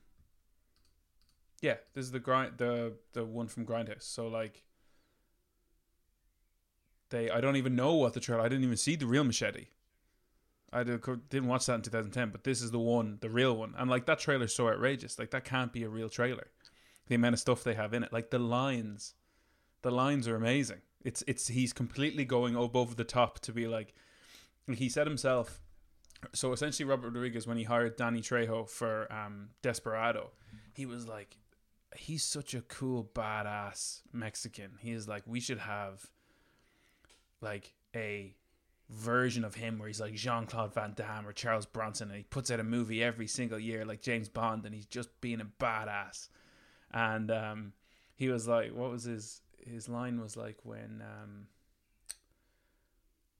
yeah, 1.60 1.76
this 1.94 2.04
is 2.04 2.12
the 2.12 2.20
grind 2.20 2.54
the 2.56 2.94
the 3.12 3.24
one 3.24 3.48
from 3.48 3.66
Grindhouse. 3.66 4.02
So 4.02 4.28
like, 4.28 4.64
they 7.10 7.30
I 7.30 7.40
don't 7.40 7.56
even 7.56 7.76
know 7.76 7.94
what 7.94 8.14
the 8.14 8.20
trailer. 8.20 8.42
I 8.42 8.48
didn't 8.48 8.64
even 8.64 8.76
see 8.76 8.96
the 8.96 9.06
real 9.06 9.24
Machete. 9.24 9.66
I 10.72 10.84
did, 10.84 11.02
didn't 11.28 11.48
watch 11.48 11.66
that 11.66 11.74
in 11.74 11.82
2010, 11.82 12.30
but 12.30 12.44
this 12.44 12.62
is 12.62 12.70
the 12.70 12.78
one, 12.78 13.18
the 13.20 13.28
real 13.28 13.56
one, 13.56 13.74
and 13.76 13.90
like 13.90 14.06
that 14.06 14.20
trailer's 14.20 14.54
so 14.54 14.68
outrageous. 14.68 15.18
Like 15.18 15.32
that 15.32 15.44
can't 15.44 15.72
be 15.72 15.82
a 15.82 15.88
real 15.88 16.08
trailer. 16.08 16.46
The 17.08 17.16
amount 17.16 17.34
of 17.34 17.40
stuff 17.40 17.64
they 17.64 17.74
have 17.74 17.92
in 17.92 18.04
it, 18.04 18.12
like 18.12 18.30
the 18.30 18.38
lines, 18.38 19.14
the 19.82 19.90
lines 19.90 20.28
are 20.28 20.36
amazing. 20.36 20.80
It's 21.02 21.24
it's 21.26 21.48
he's 21.48 21.72
completely 21.72 22.24
going 22.24 22.54
above 22.54 22.96
the 22.96 23.04
top 23.04 23.40
to 23.40 23.52
be 23.52 23.66
like 23.66 23.94
he 24.72 24.88
said 24.88 25.06
himself. 25.06 25.60
So 26.32 26.52
essentially, 26.52 26.88
Robert 26.88 27.08
Rodriguez, 27.08 27.46
when 27.46 27.56
he 27.56 27.64
hired 27.64 27.96
Danny 27.96 28.20
Trejo 28.20 28.68
for 28.68 29.10
um, 29.12 29.50
Desperado, 29.62 30.30
he 30.74 30.86
was 30.86 31.08
like, 31.08 31.36
he's 31.96 32.22
such 32.22 32.54
a 32.54 32.60
cool 32.62 33.10
badass 33.14 34.02
Mexican. 34.12 34.72
He 34.80 34.92
is 34.92 35.08
like, 35.08 35.22
we 35.26 35.40
should 35.40 35.58
have 35.58 36.06
like 37.40 37.74
a 37.94 38.34
version 38.90 39.44
of 39.44 39.54
him 39.54 39.78
where 39.78 39.88
he's 39.88 40.00
like 40.00 40.14
Jean 40.14 40.46
Claude 40.46 40.74
Van 40.74 40.92
Damme 40.94 41.26
or 41.26 41.32
Charles 41.32 41.66
Bronson, 41.66 42.08
and 42.08 42.16
he 42.16 42.24
puts 42.24 42.50
out 42.50 42.60
a 42.60 42.64
movie 42.64 43.02
every 43.02 43.26
single 43.26 43.58
year 43.58 43.84
like 43.84 44.02
James 44.02 44.28
Bond, 44.28 44.64
and 44.66 44.74
he's 44.74 44.86
just 44.86 45.08
being 45.20 45.40
a 45.40 45.46
badass. 45.62 46.28
And 46.92 47.30
um, 47.30 47.72
he 48.16 48.28
was 48.28 48.46
like, 48.48 48.74
what 48.74 48.90
was 48.90 49.04
his 49.04 49.42
his 49.58 49.88
line 49.88 50.20
was 50.20 50.36
like 50.36 50.56
when 50.64 51.02
um, 51.02 51.46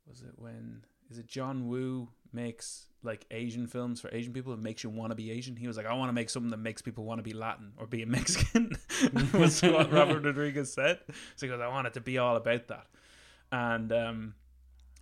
was 0.07 0.23
it 0.23 0.35
when 0.37 0.85
is 1.11 1.19
it 1.19 1.27
John 1.27 1.69
Woo 1.69 2.09
makes 2.33 2.87
like 3.03 3.27
Asian 3.31 3.67
films 3.67 4.01
for 4.01 4.15
Asian 4.15 4.33
people? 4.33 4.53
It 4.53 4.61
makes 4.61 4.85
you 4.85 4.91
want 4.91 5.11
to 5.11 5.17
be 5.17 5.31
Asian. 5.31 5.57
He 5.57 5.67
was 5.67 5.77
like, 5.77 5.87
I 5.87 5.95
want 5.95 6.09
to 6.09 6.13
make 6.13 6.31
something 6.31 6.51
that 6.51 6.59
makes 6.59 6.83
people 6.83 7.05
want 7.05 7.19
to 7.19 7.23
be 7.23 7.33
Latin 7.33 7.73
or 7.77 7.87
be 7.87 8.03
a 8.03 8.07
Mexican. 8.07 8.73
was 9.35 9.61
what 9.63 9.93
Robert 9.93 10.25
Rodriguez 10.25 10.73
said. 10.73 11.01
So 11.37 11.47
he 11.47 11.49
goes, 11.49 11.61
I 11.61 11.69
want 11.69 11.87
it 11.87 11.95
to 11.95 12.01
be 12.01 12.19
all 12.19 12.37
about 12.37 12.69
that. 12.69 12.87
And 13.51 13.93
um, 13.93 14.35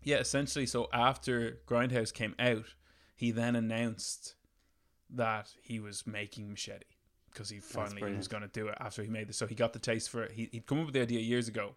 yeah, 0.02 0.16
essentially, 0.16 0.66
so 0.66 0.88
after 0.92 1.58
Grindhouse 1.66 2.12
came 2.12 2.34
out, 2.38 2.64
he 3.14 3.30
then 3.30 3.56
announced 3.56 4.34
that 5.10 5.50
he 5.60 5.80
was 5.80 6.06
making 6.06 6.48
Machete 6.50 6.84
because 7.32 7.50
he 7.50 7.58
finally 7.58 8.02
was 8.14 8.28
going 8.28 8.42
to 8.42 8.48
do 8.48 8.68
it 8.68 8.76
after 8.80 9.02
he 9.02 9.10
made 9.10 9.28
this. 9.28 9.36
So 9.36 9.46
he 9.46 9.54
got 9.54 9.72
the 9.72 9.78
taste 9.78 10.08
for 10.08 10.22
it. 10.22 10.32
He, 10.32 10.48
he'd 10.52 10.66
come 10.66 10.80
up 10.80 10.86
with 10.86 10.94
the 10.94 11.02
idea 11.02 11.20
years 11.20 11.48
ago, 11.48 11.74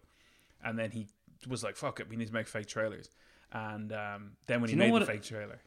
and 0.64 0.78
then 0.78 0.90
he 0.90 1.08
was 1.48 1.62
like, 1.62 1.76
"Fuck 1.76 2.00
it, 2.00 2.08
we 2.08 2.16
need 2.16 2.28
to 2.28 2.34
make 2.34 2.48
fake 2.48 2.66
trailers." 2.66 3.10
And 3.52 3.92
um, 3.92 4.32
then 4.46 4.60
when 4.60 4.68
Do 4.70 4.76
he 4.76 4.78
made 4.78 4.92
the 4.94 5.02
it- 5.02 5.06
fake 5.06 5.22
trailer, 5.22 5.60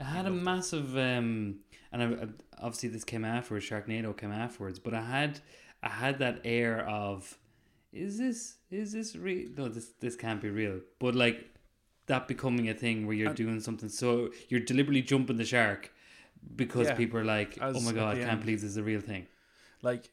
It 0.00 0.04
had 0.04 0.26
a 0.26 0.30
massive, 0.30 0.96
um, 0.96 1.60
and 1.92 2.02
I, 2.02 2.06
I- 2.06 2.28
obviously 2.58 2.88
this 2.88 3.04
came 3.04 3.24
afterwards. 3.24 3.66
Sharknado 3.66 4.16
came 4.16 4.32
afterwards, 4.32 4.78
but 4.78 4.94
I 4.94 5.02
had, 5.02 5.40
I 5.82 5.88
had 5.88 6.18
that 6.18 6.40
air 6.44 6.86
of, 6.88 7.38
is 7.92 8.18
this, 8.18 8.56
is 8.70 8.92
this 8.92 9.14
real? 9.14 9.50
No, 9.56 9.68
this, 9.68 9.92
this 10.00 10.16
can't 10.16 10.40
be 10.42 10.50
real. 10.50 10.80
But 10.98 11.14
like 11.14 11.54
that 12.06 12.26
becoming 12.26 12.68
a 12.68 12.74
thing 12.74 13.06
where 13.06 13.14
you're 13.16 13.28
And- 13.28 13.36
doing 13.36 13.60
something, 13.60 13.88
so 13.88 14.30
you're 14.48 14.60
deliberately 14.60 15.02
jumping 15.02 15.36
the 15.36 15.44
shark 15.44 15.92
because 16.56 16.88
Yeah, 16.88 16.94
people 16.94 17.20
are 17.20 17.24
like, 17.24 17.56
oh 17.60 17.80
my 17.80 17.92
god, 17.92 18.16
I 18.16 18.18
can't 18.18 18.30
end. 18.32 18.40
believe 18.40 18.60
this 18.60 18.70
is 18.70 18.76
a 18.76 18.82
real 18.82 19.00
thing. 19.00 19.26
like, 19.82 20.10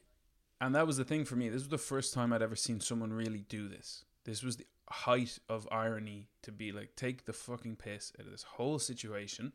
and 0.60 0.76
that 0.76 0.86
was 0.86 0.96
the 0.96 1.04
thing 1.04 1.24
for 1.24 1.34
me. 1.34 1.48
This 1.48 1.62
was 1.62 1.68
the 1.70 1.76
first 1.78 2.14
time 2.14 2.32
I'd 2.32 2.40
ever 2.40 2.54
seen 2.54 2.78
someone 2.78 3.12
really 3.12 3.44
do 3.48 3.66
this. 3.68 4.04
This 4.24 4.44
was 4.44 4.56
the 4.58 4.66
height 4.92 5.38
of 5.48 5.66
irony 5.72 6.28
to 6.42 6.52
be 6.52 6.70
like, 6.72 6.94
take 6.96 7.24
the 7.24 7.32
fucking 7.32 7.76
piss 7.76 8.12
out 8.18 8.26
of 8.26 8.32
this 8.32 8.42
whole 8.42 8.78
situation 8.78 9.52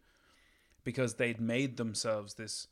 because 0.83 1.15
they'd 1.15 1.39
made 1.39 1.77
themselves 1.77 2.33
this, 2.35 2.67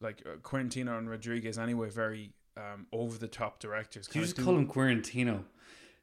like 0.00 0.22
uh, 0.26 0.36
Quintino 0.36 0.98
and 0.98 1.08
Rodriguez 1.08 1.58
anyway, 1.58 1.88
very 1.90 2.32
um, 2.56 2.86
over 2.92 3.18
the 3.18 3.28
top 3.28 3.58
directors. 3.58 4.08
You 4.12 4.20
just 4.20 4.36
call 4.36 4.56
him 4.56 4.68
Quarantino? 4.72 5.44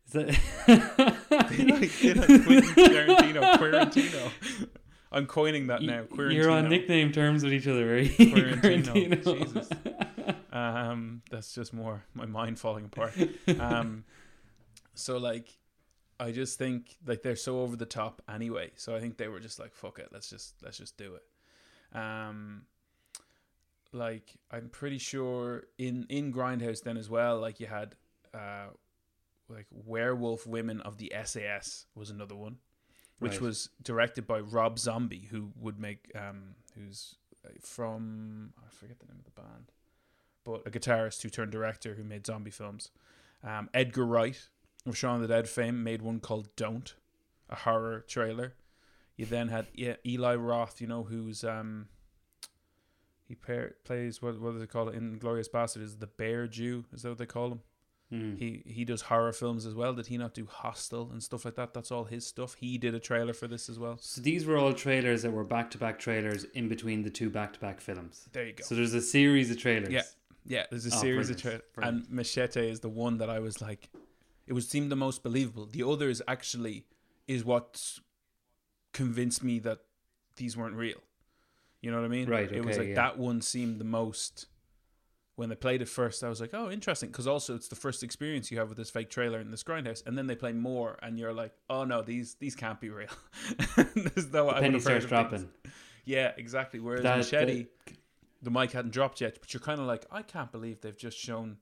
Is 0.07 0.13
that 0.13 1.47
They 1.49 1.65
like 1.65 1.97
did 1.99 2.17
a 2.23 2.25
Quentin 2.25 2.73
Tarantino, 2.73 3.57
Quirantino. 3.57 4.31
I'm 5.11 5.27
coining 5.27 5.67
that 5.67 5.81
now. 5.81 6.03
Quirantino. 6.03 6.33
You're 6.33 6.51
on 6.51 6.69
nickname 6.69 7.11
terms 7.11 7.43
with 7.43 7.53
each 7.53 7.67
other, 7.67 7.85
right? 7.85 8.09
Quarantino. 8.09 9.39
Jesus. 9.39 9.69
Um, 10.51 11.21
that's 11.29 11.53
just 11.53 11.73
more 11.73 12.03
my 12.13 12.25
mind 12.25 12.59
falling 12.59 12.85
apart. 12.85 13.13
Um, 13.59 14.05
so 14.93 15.17
like, 15.17 15.49
I 16.21 16.31
just 16.31 16.57
think 16.59 16.97
like 17.05 17.23
they're 17.23 17.35
so 17.35 17.61
over 17.61 17.75
the 17.75 17.85
top 17.85 18.21
anyway. 18.29 18.71
So 18.75 18.95
I 18.95 18.99
think 18.99 19.17
they 19.17 19.27
were 19.27 19.39
just 19.39 19.59
like, 19.59 19.73
fuck 19.73 19.97
it, 19.99 20.09
let's 20.13 20.29
just 20.29 20.53
let's 20.63 20.77
just 20.77 20.95
do 20.97 21.15
it. 21.15 21.97
Um, 21.97 22.63
like 23.91 24.33
I'm 24.51 24.69
pretty 24.69 24.97
sure 24.99 25.63
in 25.77 26.05
in 26.09 26.31
Grindhouse 26.31 26.83
then 26.83 26.97
as 26.97 27.09
well. 27.09 27.39
Like 27.39 27.59
you 27.59 27.67
had, 27.67 27.95
uh, 28.33 28.67
like 29.49 29.65
Werewolf 29.71 30.45
Women 30.47 30.79
of 30.81 30.97
the 30.97 31.11
SAS 31.25 31.87
was 31.95 32.09
another 32.09 32.35
one, 32.35 32.57
which 33.19 33.33
Right. 33.33 33.41
was 33.41 33.69
directed 33.81 34.27
by 34.27 34.39
Rob 34.39 34.79
Zombie, 34.79 35.27
who 35.31 35.51
would 35.59 35.79
make 35.79 36.11
um, 36.15 36.55
who's 36.75 37.15
uh, 37.45 37.49
from 37.59 38.53
I 38.63 38.69
forget 38.69 38.99
the 38.99 39.07
name 39.07 39.19
of 39.19 39.25
the 39.25 39.41
band, 39.41 39.71
but 40.43 40.61
a 40.65 40.71
guitarist 40.71 41.21
who 41.23 41.29
turned 41.29 41.51
director 41.51 41.95
who 41.95 42.03
made 42.03 42.25
zombie 42.27 42.51
films. 42.51 42.91
Um, 43.43 43.69
Edgar 43.73 44.05
Wright 44.05 44.39
of 44.85 44.97
Shaun 44.97 45.21
the 45.21 45.27
Dead 45.27 45.47
fame 45.47 45.83
made 45.83 46.01
one 46.01 46.19
called 46.19 46.55
Don't, 46.55 46.93
a 47.49 47.55
horror 47.55 48.03
trailer. 48.07 48.53
You 49.17 49.25
then 49.25 49.49
had 49.49 49.67
Eli 50.05 50.35
Roth, 50.35 50.81
you 50.81 50.87
know, 50.87 51.03
who's 51.03 51.43
um, 51.43 51.87
he 53.27 53.35
plays 53.35 54.21
what 54.21 54.39
what 54.39 54.53
do 54.53 54.59
they 54.59 54.65
call 54.65 54.89
it 54.89 54.95
in 54.95 55.17
Glorious 55.19 55.47
Bastard? 55.47 55.83
Is 55.83 55.97
the 55.97 56.07
Bear 56.07 56.47
Jew? 56.47 56.85
Is 56.93 57.03
that 57.03 57.09
what 57.09 57.17
they 57.17 57.25
call 57.25 57.51
him? 57.51 57.59
Hmm. 58.09 58.35
He 58.35 58.63
he 58.65 58.83
does 58.83 59.03
horror 59.03 59.31
films 59.31 59.65
as 59.65 59.73
well. 59.75 59.93
Did 59.93 60.07
he 60.07 60.17
not 60.17 60.33
do 60.33 60.45
Hostel 60.45 61.09
and 61.11 61.21
stuff 61.23 61.45
like 61.45 61.55
that? 61.55 61.73
That's 61.73 61.91
all 61.91 62.05
his 62.05 62.25
stuff. 62.25 62.55
He 62.55 62.77
did 62.77 62.93
a 62.93 62.99
trailer 62.99 63.33
for 63.33 63.47
this 63.47 63.69
as 63.69 63.79
well. 63.79 63.97
So 64.01 64.21
these 64.21 64.45
were 64.45 64.57
all 64.57 64.73
trailers 64.73 65.21
that 65.21 65.31
were 65.31 65.43
back 65.45 65.71
to 65.71 65.77
back 65.77 65.97
trailers 65.99 66.43
in 66.53 66.67
between 66.67 67.03
the 67.03 67.09
two 67.09 67.29
back 67.29 67.53
to 67.53 67.59
back 67.59 67.79
films. 67.79 68.27
There 68.33 68.45
you 68.47 68.53
go. 68.53 68.63
So 68.63 68.75
there's 68.75 68.93
a 68.93 69.01
series 69.01 69.49
of 69.51 69.57
trailers. 69.57 69.89
Yeah. 69.89 70.01
Yeah, 70.43 70.65
there's 70.71 70.87
a 70.87 70.95
Oh, 70.95 70.99
series 70.99 71.29
of 71.29 71.39
trailers, 71.39 71.61
and 71.77 72.09
Machete 72.09 72.67
is 72.67 72.79
the 72.79 72.89
one 72.89 73.19
that 73.19 73.29
I 73.29 73.37
was 73.37 73.61
like, 73.61 73.89
it 74.47 74.53
would 74.53 74.63
seem 74.63 74.89
the 74.89 74.95
most 74.95 75.23
believable. 75.23 75.65
The 75.65 75.83
others 75.87 76.21
actually 76.27 76.85
is 77.27 77.43
what 77.45 77.99
convinced 78.93 79.43
me 79.43 79.59
that 79.59 79.79
these 80.37 80.57
weren't 80.57 80.75
real. 80.75 80.97
You 81.81 81.91
know 81.91 81.97
what 81.97 82.05
I 82.05 82.09
mean? 82.09 82.29
Right, 82.29 82.51
It 82.51 82.63
was 82.63 82.77
like 82.77 82.89
yeah. 82.89 82.95
that 82.95 83.17
one 83.17 83.41
seemed 83.41 83.79
the 83.79 83.85
most. 83.85 84.47
When 85.35 85.49
they 85.49 85.55
played 85.55 85.81
it 85.81 85.87
first, 85.89 86.23
I 86.23 86.29
was 86.29 86.39
like, 86.41 86.51
"Oh, 86.53 86.69
interesting," 86.69 87.09
because 87.09 87.25
also 87.25 87.55
it's 87.55 87.69
the 87.69 87.75
first 87.75 88.03
experience 88.03 88.51
you 88.51 88.59
have 88.59 88.67
with 88.69 88.77
this 88.77 88.91
fake 88.91 89.09
trailer 89.09 89.39
in 89.39 89.49
this 89.49 89.63
grindhouse, 89.63 90.05
and 90.05 90.15
then 90.15 90.27
they 90.27 90.35
play 90.35 90.51
more, 90.51 90.99
and 91.01 91.17
you're 91.17 91.33
like, 91.33 91.53
"Oh 91.69 91.83
no, 91.83 92.03
these 92.03 92.35
these 92.35 92.53
can't 92.55 92.79
be 92.79 92.89
real." 92.89 93.07
There's 93.95 94.31
no 94.31 94.47
The 94.47 94.59
penny 94.59 94.79
starts 94.79 95.05
dropping. 95.05 95.49
Yeah, 96.05 96.33
exactly. 96.37 96.79
Whereas 96.79 97.03
That- 97.03 97.17
Machete, 97.17 97.67
the 98.43 98.51
mic 98.51 98.71
hadn't 98.73 98.91
dropped 98.91 99.21
yet, 99.21 99.37
but 99.39 99.53
you're 99.53 99.61
kind 99.61 99.79
of 99.79 99.87
like, 99.87 100.05
I 100.11 100.21
can't 100.21 100.51
believe 100.51 100.81
they've 100.81 100.97
just 100.97 101.17
shown, 101.17 101.57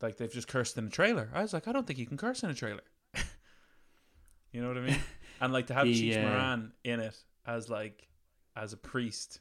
like 0.00 0.16
they've 0.16 0.32
just 0.32 0.48
cursed 0.48 0.78
in 0.78 0.86
a 0.86 0.90
trailer. 0.90 1.30
I 1.34 1.42
was 1.42 1.52
like, 1.52 1.66
I 1.68 1.72
don't 1.72 1.86
think 1.86 1.98
you 1.98 2.06
can 2.06 2.16
curse 2.16 2.42
in 2.42 2.50
a 2.50 2.54
trailer. 2.54 2.82
you 4.52 4.62
know 4.62 4.68
what 4.68 4.78
I 4.78 4.80
mean? 4.80 4.98
And 5.40 5.52
like 5.52 5.66
to 5.68 5.74
have 5.74 5.86
Cheech 5.86 6.16
uh, 6.16 6.22
Marin 6.22 6.72
in 6.84 7.00
it 7.00 7.16
as 7.46 7.68
like, 7.68 8.08
as 8.56 8.72
a 8.72 8.76
priest, 8.76 9.40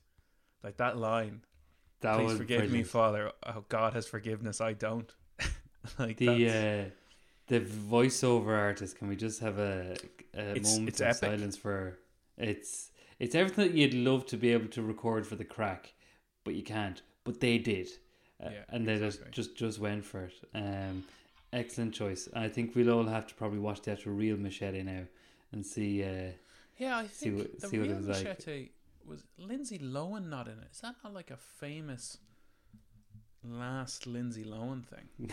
like 0.63 0.77
that 0.77 0.97
line. 0.97 1.41
That 2.01 2.17
Please 2.19 2.37
forgive 2.37 2.71
me. 2.71 2.83
Father. 2.83 3.31
Oh, 3.45 3.65
God 3.69 3.93
has 3.93 4.05
forgiveness. 4.05 4.61
I 4.61 4.73
don't. 4.73 5.11
like 5.99 6.17
The 6.17 6.25
that's- 6.27 6.87
uh, 6.87 6.89
the 7.47 7.59
voiceover 7.61 8.55
artist. 8.57 8.97
Can 8.97 9.07
we 9.07 9.15
just 9.15 9.39
have 9.39 9.57
a, 9.57 9.95
a 10.35 10.51
It's- 10.51 10.71
moment 10.73 10.89
it's 10.89 11.01
of 11.01 11.07
epic. 11.07 11.19
silence 11.39 11.57
for 11.57 11.97
it's 12.37 12.91
it's 13.19 13.33
everything 13.33 13.69
that 13.69 13.73
you'd 13.73 13.95
love 13.95 14.27
to 14.27 14.37
be 14.37 14.51
able 14.53 14.67
to 14.67 14.83
record 14.83 15.25
for 15.25 15.35
the 15.35 15.45
crack, 15.45 15.93
but 16.43 16.53
you 16.53 16.61
can't. 16.61 17.01
But 17.23 17.39
they 17.39 17.57
did, 17.57 17.89
uh, 18.43 18.49
Yeah, 18.51 18.63
and 18.69 18.87
they 18.87 18.93
exactly. 18.95 19.31
just, 19.31 19.49
just 19.49 19.57
just 19.57 19.79
went 19.79 20.05
for 20.05 20.25
it. 20.25 20.33
Um, 20.55 21.03
excellent 21.53 21.93
choice. 21.93 22.27
I 22.33 22.47
think 22.49 22.75
we'll 22.75 22.91
all 22.91 23.05
have 23.05 23.27
to 23.27 23.33
probably 23.35 23.59
watch 23.59 23.81
the 23.81 23.91
actual 23.91 24.13
real 24.13 24.37
machete 24.37 24.83
now 24.83 25.03
and 25.51 25.65
see. 25.65 26.03
Uh, 26.03 26.31
yeah, 26.77 26.97
I 26.97 27.07
see 27.07 27.29
think 27.31 27.37
what- 27.37 27.59
the 27.59 27.67
see 27.67 27.77
real 27.79 27.95
was 27.95 28.07
like. 28.07 28.23
Machete 28.23 28.69
was 29.05 29.23
Lindsay 29.37 29.79
Lohan 29.79 30.27
not 30.29 30.47
in 30.47 30.59
it. 30.59 30.67
Is 30.71 30.81
that 30.81 30.95
not 31.03 31.13
like 31.13 31.31
a 31.31 31.37
famous 31.37 32.17
last 33.43 34.05
Lindsay 34.05 34.43
Lohan 34.43 34.83
thing? 34.85 35.31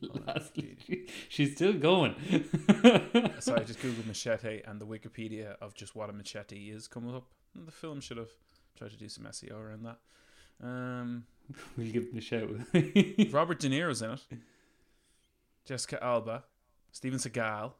lastly, 0.26 0.76
she's 1.28 1.54
still 1.54 1.72
going. 1.72 2.14
So 3.40 3.54
I 3.54 3.60
just 3.60 3.78
googled 3.78 4.04
machete 4.06 4.62
and 4.66 4.80
the 4.80 4.86
Wikipedia 4.86 5.54
of 5.60 5.72
just 5.74 5.94
what 5.94 6.10
a 6.10 6.12
machete 6.12 6.70
is 6.70 6.88
comes 6.88 7.14
up. 7.14 7.24
The 7.54 7.70
film 7.70 8.00
should 8.00 8.16
have 8.16 8.30
tried 8.76 8.90
to 8.90 8.96
do 8.96 9.08
some 9.08 9.24
SEO 9.24 9.52
around 9.58 9.84
that. 9.84 9.98
Um, 10.62 11.24
we'll 11.76 11.90
give 11.90 12.08
them 12.08 12.18
a 12.18 12.20
shout. 12.20 12.50
Robert 13.32 13.58
De 13.58 13.68
Niro's 13.68 14.02
in 14.02 14.10
it. 14.12 14.20
Jessica 15.64 16.02
Alba, 16.02 16.44
Steven 16.92 17.18
Seagal, 17.18 17.72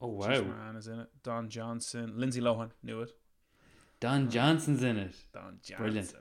oh 0.00 0.06
wow, 0.06 0.28
Marin 0.28 0.76
is 0.76 0.88
in 0.88 1.00
it. 1.00 1.08
Don 1.22 1.48
Johnson, 1.50 2.14
Lindsay 2.16 2.40
Lohan 2.40 2.70
knew 2.82 3.02
it. 3.02 3.10
Don 4.00 4.30
Johnson's 4.30 4.82
in 4.82 4.96
it. 4.96 5.14
Don 5.34 5.58
Johnson, 5.62 5.76
Brilliant. 5.84 6.14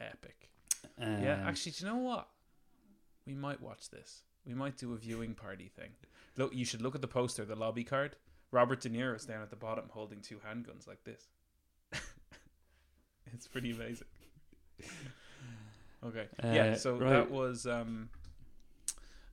epic. 0.00 0.50
Um, 1.00 1.22
yeah, 1.22 1.42
actually, 1.46 1.72
do 1.72 1.86
you 1.86 1.90
know 1.90 1.96
what? 1.98 2.28
We 3.26 3.34
might 3.34 3.62
watch 3.62 3.88
this. 3.88 4.22
We 4.46 4.52
might 4.54 4.76
do 4.76 4.92
a 4.92 4.96
viewing 4.96 5.34
party 5.34 5.70
thing. 5.74 5.90
Look, 6.36 6.54
you 6.54 6.64
should 6.64 6.82
look 6.82 6.94
at 6.94 7.00
the 7.00 7.08
poster, 7.08 7.44
the 7.44 7.56
lobby 7.56 7.84
card. 7.84 8.16
Robert 8.50 8.80
De 8.80 8.88
Niro 8.90 9.16
is 9.16 9.24
down 9.24 9.42
at 9.42 9.50
the 9.50 9.56
bottom 9.56 9.84
holding 9.90 10.20
two 10.20 10.36
handguns 10.36 10.86
like 10.86 11.04
this. 11.04 11.28
it's 13.34 13.46
pretty 13.48 13.70
amazing. 13.70 14.06
Okay. 16.06 16.26
yeah, 16.44 16.62
Uh, 16.62 16.74
so 16.76 16.92
right. 16.96 17.10
that 17.10 17.30
was 17.30 17.66
um 17.66 18.08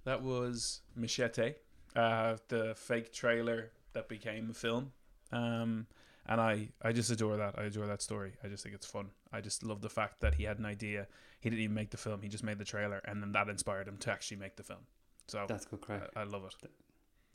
that 0.03 0.23
was 0.23 0.81
Machete 0.95 1.53
uh, 1.95 2.37
the 2.49 2.75
fake 2.75 3.13
trailer 3.13 3.71
that 3.93 4.09
became 4.09 4.49
a 4.49 4.53
film. 4.53 4.91
Um, 5.31 5.87
and 6.27 6.41
I, 6.41 6.69
I 6.81 6.91
just 6.91 7.09
adore 7.11 7.37
that. 7.37 7.55
I 7.57 7.63
adore 7.63 7.87
that 7.87 8.01
story. 8.01 8.33
I 8.43 8.47
just 8.47 8.63
think 8.63 8.75
it's 8.75 8.85
fun. 8.85 9.09
I 9.31 9.41
just 9.41 9.63
love 9.63 9.81
the 9.81 9.89
fact 9.89 10.21
that 10.21 10.35
he 10.35 10.43
had 10.43 10.59
an 10.59 10.65
idea. 10.65 11.07
He 11.39 11.49
didn't 11.49 11.61
even 11.61 11.75
make 11.75 11.91
the 11.91 11.97
film. 11.97 12.21
He 12.21 12.29
just 12.29 12.43
made 12.43 12.57
the 12.57 12.65
trailer, 12.65 13.01
and 13.05 13.21
then 13.21 13.31
that 13.33 13.47
inspired 13.47 13.87
him 13.87 13.97
to 13.97 14.11
actually 14.11 14.37
make 14.37 14.55
the 14.55 14.63
film. 14.63 14.79
So 15.27 15.45
That's 15.47 15.65
good 15.65 15.81
crack. 15.81 16.09
I, 16.15 16.21
I 16.21 16.23
love 16.23 16.43
it. 16.63 16.71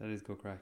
That 0.00 0.09
is 0.11 0.23
good 0.23 0.38
crack. 0.38 0.59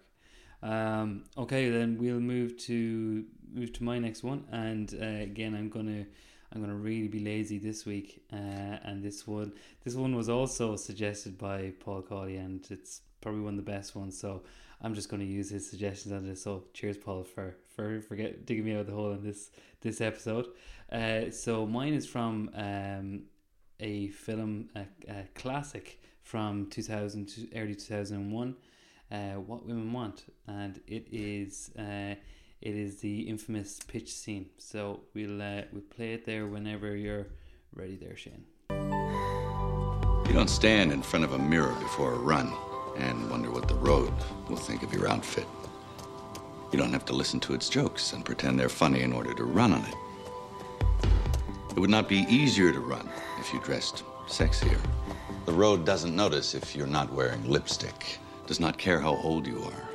Um, 0.63 1.25
okay, 1.37 1.71
then 1.71 1.99
we'll 1.99 2.21
move 2.21 2.57
to 2.67 3.25
move 3.53 3.73
to 3.75 3.85
my 3.85 3.99
next 3.99 4.23
one, 4.25 4.45
and 4.51 4.93
uh, 5.01 5.23
again, 5.23 5.55
I'm 5.55 5.69
gonna 5.69 6.07
I'm 6.53 6.61
gonna 6.61 6.75
really 6.75 7.09
be 7.09 7.21
lazy 7.21 7.59
this 7.59 7.85
week, 7.85 8.23
uh, 8.33 8.37
and 8.37 9.03
this 9.03 9.27
one 9.27 9.53
this 9.85 9.95
one 9.95 10.15
was 10.15 10.29
also 10.29 10.77
suggested 10.77 11.39
by 11.39 11.73
Paul 11.81 12.03
Cawley, 12.03 12.37
and 12.37 12.67
it's 12.71 13.03
probably 13.21 13.41
one 13.41 13.59
of 13.59 13.65
the 13.65 13.71
best 13.71 13.95
ones. 13.95 14.19
So 14.19 14.43
I'm 14.81 14.95
just 14.95 15.09
gonna 15.09 15.25
use 15.25 15.51
his 15.51 15.69
suggestions 15.69 16.13
on 16.13 16.27
this. 16.27 16.43
So 16.43 16.65
cheers, 16.73 16.97
Paul, 16.97 17.25
for 17.25 17.57
for 17.75 18.01
for 18.01 18.17
get, 18.17 18.47
digging 18.47 18.65
me 18.65 18.75
out 18.75 18.81
of 18.81 18.87
the 18.87 18.95
hole 18.95 19.13
in 19.13 19.23
this 19.23 19.51
this 19.81 20.01
episode. 20.01 20.47
Uh, 20.91 21.31
so 21.31 21.67
mine 21.67 21.95
is 21.95 22.07
from 22.07 22.51
um, 22.55 23.23
a 23.81 24.09
film, 24.09 24.71
a, 24.75 24.87
a 25.09 25.25
classic 25.35 26.01
from 26.23 26.67
2000 26.71 27.27
to 27.27 27.49
early 27.57 27.75
2001 27.75 28.55
uh, 29.11 29.17
what 29.35 29.67
women 29.67 29.93
want, 29.93 30.25
and 30.47 30.81
it 30.87 31.07
is 31.11 31.71
uh, 31.79 32.15
it 32.61 32.75
is 32.75 32.97
the 32.97 33.21
infamous 33.23 33.81
pitch 33.87 34.13
scene. 34.13 34.47
So 34.59 35.01
we'll 35.15 35.41
uh, 35.41 35.63
we'll 35.73 35.83
play 35.83 36.15
it 36.15 36.25
there 36.25 36.47
whenever 36.47 36.97
you're 36.97 37.29
ready, 37.75 37.97
there, 37.97 38.17
Shane. 38.17 38.45
You 38.71 40.35
don't 40.35 40.51
stand 40.51 40.93
in 40.93 41.03
front 41.03 41.25
of 41.25 41.33
a 41.33 41.39
mirror 41.39 41.75
before 41.75 42.13
a 42.15 42.19
run 42.19 42.53
and 42.97 43.31
wonder 43.31 43.51
what 43.51 43.69
the 43.69 43.75
road 43.75 44.13
will 44.49 44.57
think 44.57 44.83
of 44.83 44.93
your 44.93 45.09
outfit. 45.09 45.47
You 46.73 46.79
don't 46.79 46.93
have 46.93 47.07
to 47.07 47.15
listen 47.15 47.41
to 47.41 47.55
its 47.55 47.69
jokes 47.69 48.13
and 48.13 48.25
pretend 48.25 48.59
they're 48.59 48.69
funny 48.69 49.01
in 49.01 49.13
order 49.13 49.33
to 49.33 49.45
run 49.45 49.73
on 49.73 49.85
it. 49.85 49.95
It 51.71 51.81
would 51.81 51.91
not 51.91 52.09
be 52.09 52.27
easier 52.29 52.73
to 52.73 52.81
run 52.81 53.09
if 53.39 53.55
you 53.55 53.61
dressed 53.61 54.03
sexier. 54.27 54.79
The 55.47 55.53
road 55.53 55.87
doesn't 55.87 56.15
notice 56.15 56.55
if 56.55 56.77
you're 56.77 56.87
not 56.87 57.11
wearing 57.13 57.49
lipstick, 57.49 58.19
does 58.47 58.61
not 58.61 58.77
care 58.77 59.01
how 59.01 59.17
old 59.23 59.47
you 59.47 59.63
are. 59.63 59.89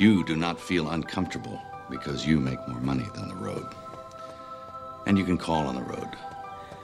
You 0.00 0.24
do 0.24 0.34
not 0.34 0.58
feel 0.58 0.88
uncomfortable 0.88 1.60
because 1.90 2.26
you 2.26 2.40
make 2.40 2.66
more 2.68 2.80
money 2.80 3.06
than 3.14 3.28
the 3.28 3.34
road. 3.34 3.66
And 5.06 5.18
you 5.18 5.24
can 5.24 5.38
call 5.38 5.66
on 5.66 5.74
the 5.74 5.82
road 5.82 6.08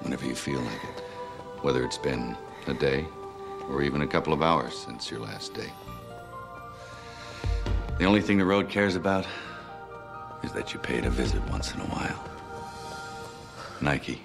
whenever 0.00 0.26
you 0.26 0.35
feel 0.35 0.61
like 0.61 0.85
it, 0.85 1.02
whether 1.62 1.85
it's 1.85 1.99
been 1.99 2.37
a 2.66 2.75
day 2.75 3.07
or 3.69 3.83
even 3.83 4.02
a 4.02 4.07
couple 4.07 4.33
of 4.33 4.42
hours 4.42 4.75
since 4.75 5.11
your 5.11 5.21
last 5.21 5.54
day. 5.54 5.71
The 7.99 8.04
only 8.04 8.21
thing 8.21 8.38
the 8.38 8.45
road 8.45 8.69
cares 8.69 8.97
about 8.97 9.26
is 10.42 10.52
that 10.52 10.73
you 10.73 10.80
paid 10.80 11.04
a 11.04 11.11
visit 11.11 11.42
once 11.50 11.75
in 11.75 11.80
a 11.80 11.85
while. 11.85 12.25
Nike. 13.80 14.23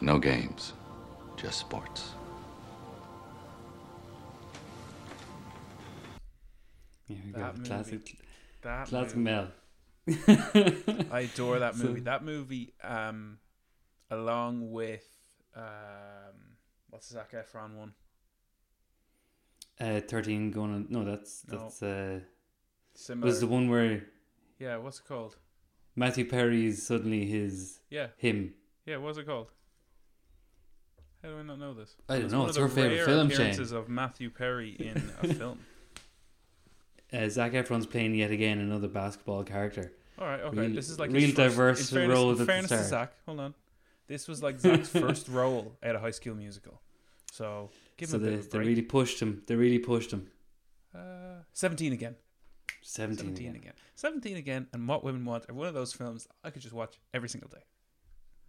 No 0.00 0.18
games, 0.18 0.72
just 1.36 1.58
sports. 1.58 2.12
Here 7.06 7.18
we 7.24 7.32
go. 7.32 7.40
That 7.40 7.56
movie. 7.56 7.68
Classic, 7.68 8.16
That. 8.62 9.16
Mel. 9.16 9.48
I 10.08 11.28
adore 11.32 11.58
that 11.60 11.74
So- 11.76 11.84
movie. 11.84 12.00
that 12.00 12.24
movie, 12.24 12.74
um, 12.82 13.38
along 14.10 14.70
with 14.72 15.04
um, 15.54 16.56
what's 16.90 17.08
the 17.08 17.14
Zac 17.14 17.32
Efron 17.32 17.76
one? 17.76 17.94
Uh, 19.80 20.00
thirteen 20.00 20.50
going 20.50 20.74
on. 20.74 20.86
No, 20.90 21.04
that's 21.04 21.44
No. 21.48 21.58
that's 21.58 21.82
uh, 21.82 22.20
Similar. 22.94 23.26
was 23.26 23.40
the 23.40 23.46
one 23.46 23.68
where 23.70 24.04
yeah, 24.58 24.76
what's 24.76 24.98
it 24.98 25.06
called? 25.08 25.36
Matthew 25.96 26.24
Perry 26.26 26.66
is 26.66 26.86
suddenly 26.86 27.24
his 27.26 27.80
Yeah, 27.90 28.08
him. 28.16 28.54
yeah, 28.86 28.98
what's 28.98 29.18
it 29.18 29.26
called? 29.26 29.50
How 31.22 31.30
do 31.30 31.38
I 31.38 31.42
not 31.42 31.58
know 31.58 31.74
this? 31.74 31.96
I 32.08 32.14
don't 32.16 32.24
It's 32.24 32.32
know, 32.32 32.46
it's 32.46 32.56
favourite 32.56 32.96
rare 32.96 33.04
film, 33.06 33.28
Shane. 33.28 33.36
appearances 33.40 33.72
of 33.72 33.88
Matthew 33.88 34.30
Perry 34.30 34.70
in 34.70 35.10
a 35.22 35.34
film. 35.34 35.60
Uh, 37.12 37.28
Zac 37.28 37.52
Efron's 37.52 37.86
playing 37.86 38.14
yet 38.14 38.30
again 38.30 38.58
another 38.58 38.88
basketball 38.88 39.42
character. 39.42 39.92
All 40.18 40.26
right, 40.26 40.40
okay. 40.40 40.58
Real- 40.60 40.74
this 40.74 40.90
is 40.90 40.98
like 40.98 41.10
real 41.10 41.26
first, 41.28 41.36
diverse 41.36 41.90
in 41.90 41.96
fairness, 41.96 42.16
roles 42.16 42.26
In 42.26 42.32
at 42.32 42.38
the 42.38 42.52
fairness 42.52 42.70
to. 42.70 42.84
Zach, 42.84 43.12
hold 43.26 43.40
on. 43.40 43.54
This 44.06 44.28
was 44.28 44.42
like 44.42 44.60
Zach's 44.60 44.88
first 45.04 45.28
role 45.28 45.76
at 45.82 45.94
a 45.94 45.98
High 45.98 46.10
School 46.10 46.34
Musical, 46.34 46.80
so 47.32 47.70
give 47.96 48.08
so 48.10 48.18
him 48.18 48.24
a 48.24 48.30
they, 48.30 48.36
they 48.36 48.58
really 48.58 48.82
pushed 48.82 49.20
him. 49.20 49.42
They 49.46 49.54
really 49.54 49.78
pushed 49.78 50.12
him. 50.12 50.30
Uh, 50.94 51.42
Seventeen 51.52 51.92
again. 51.92 52.16
17, 52.82 53.26
17 53.26 53.46
again. 53.46 53.56
again. 53.60 53.72
17 53.96 54.36
again 54.36 54.66
and 54.72 54.88
What 54.88 55.04
Women 55.04 55.24
Want 55.24 55.44
are 55.48 55.54
one 55.54 55.68
of 55.68 55.74
those 55.74 55.92
films 55.92 56.26
I 56.42 56.50
could 56.50 56.62
just 56.62 56.74
watch 56.74 56.98
every 57.12 57.28
single 57.28 57.50
day. 57.50 57.62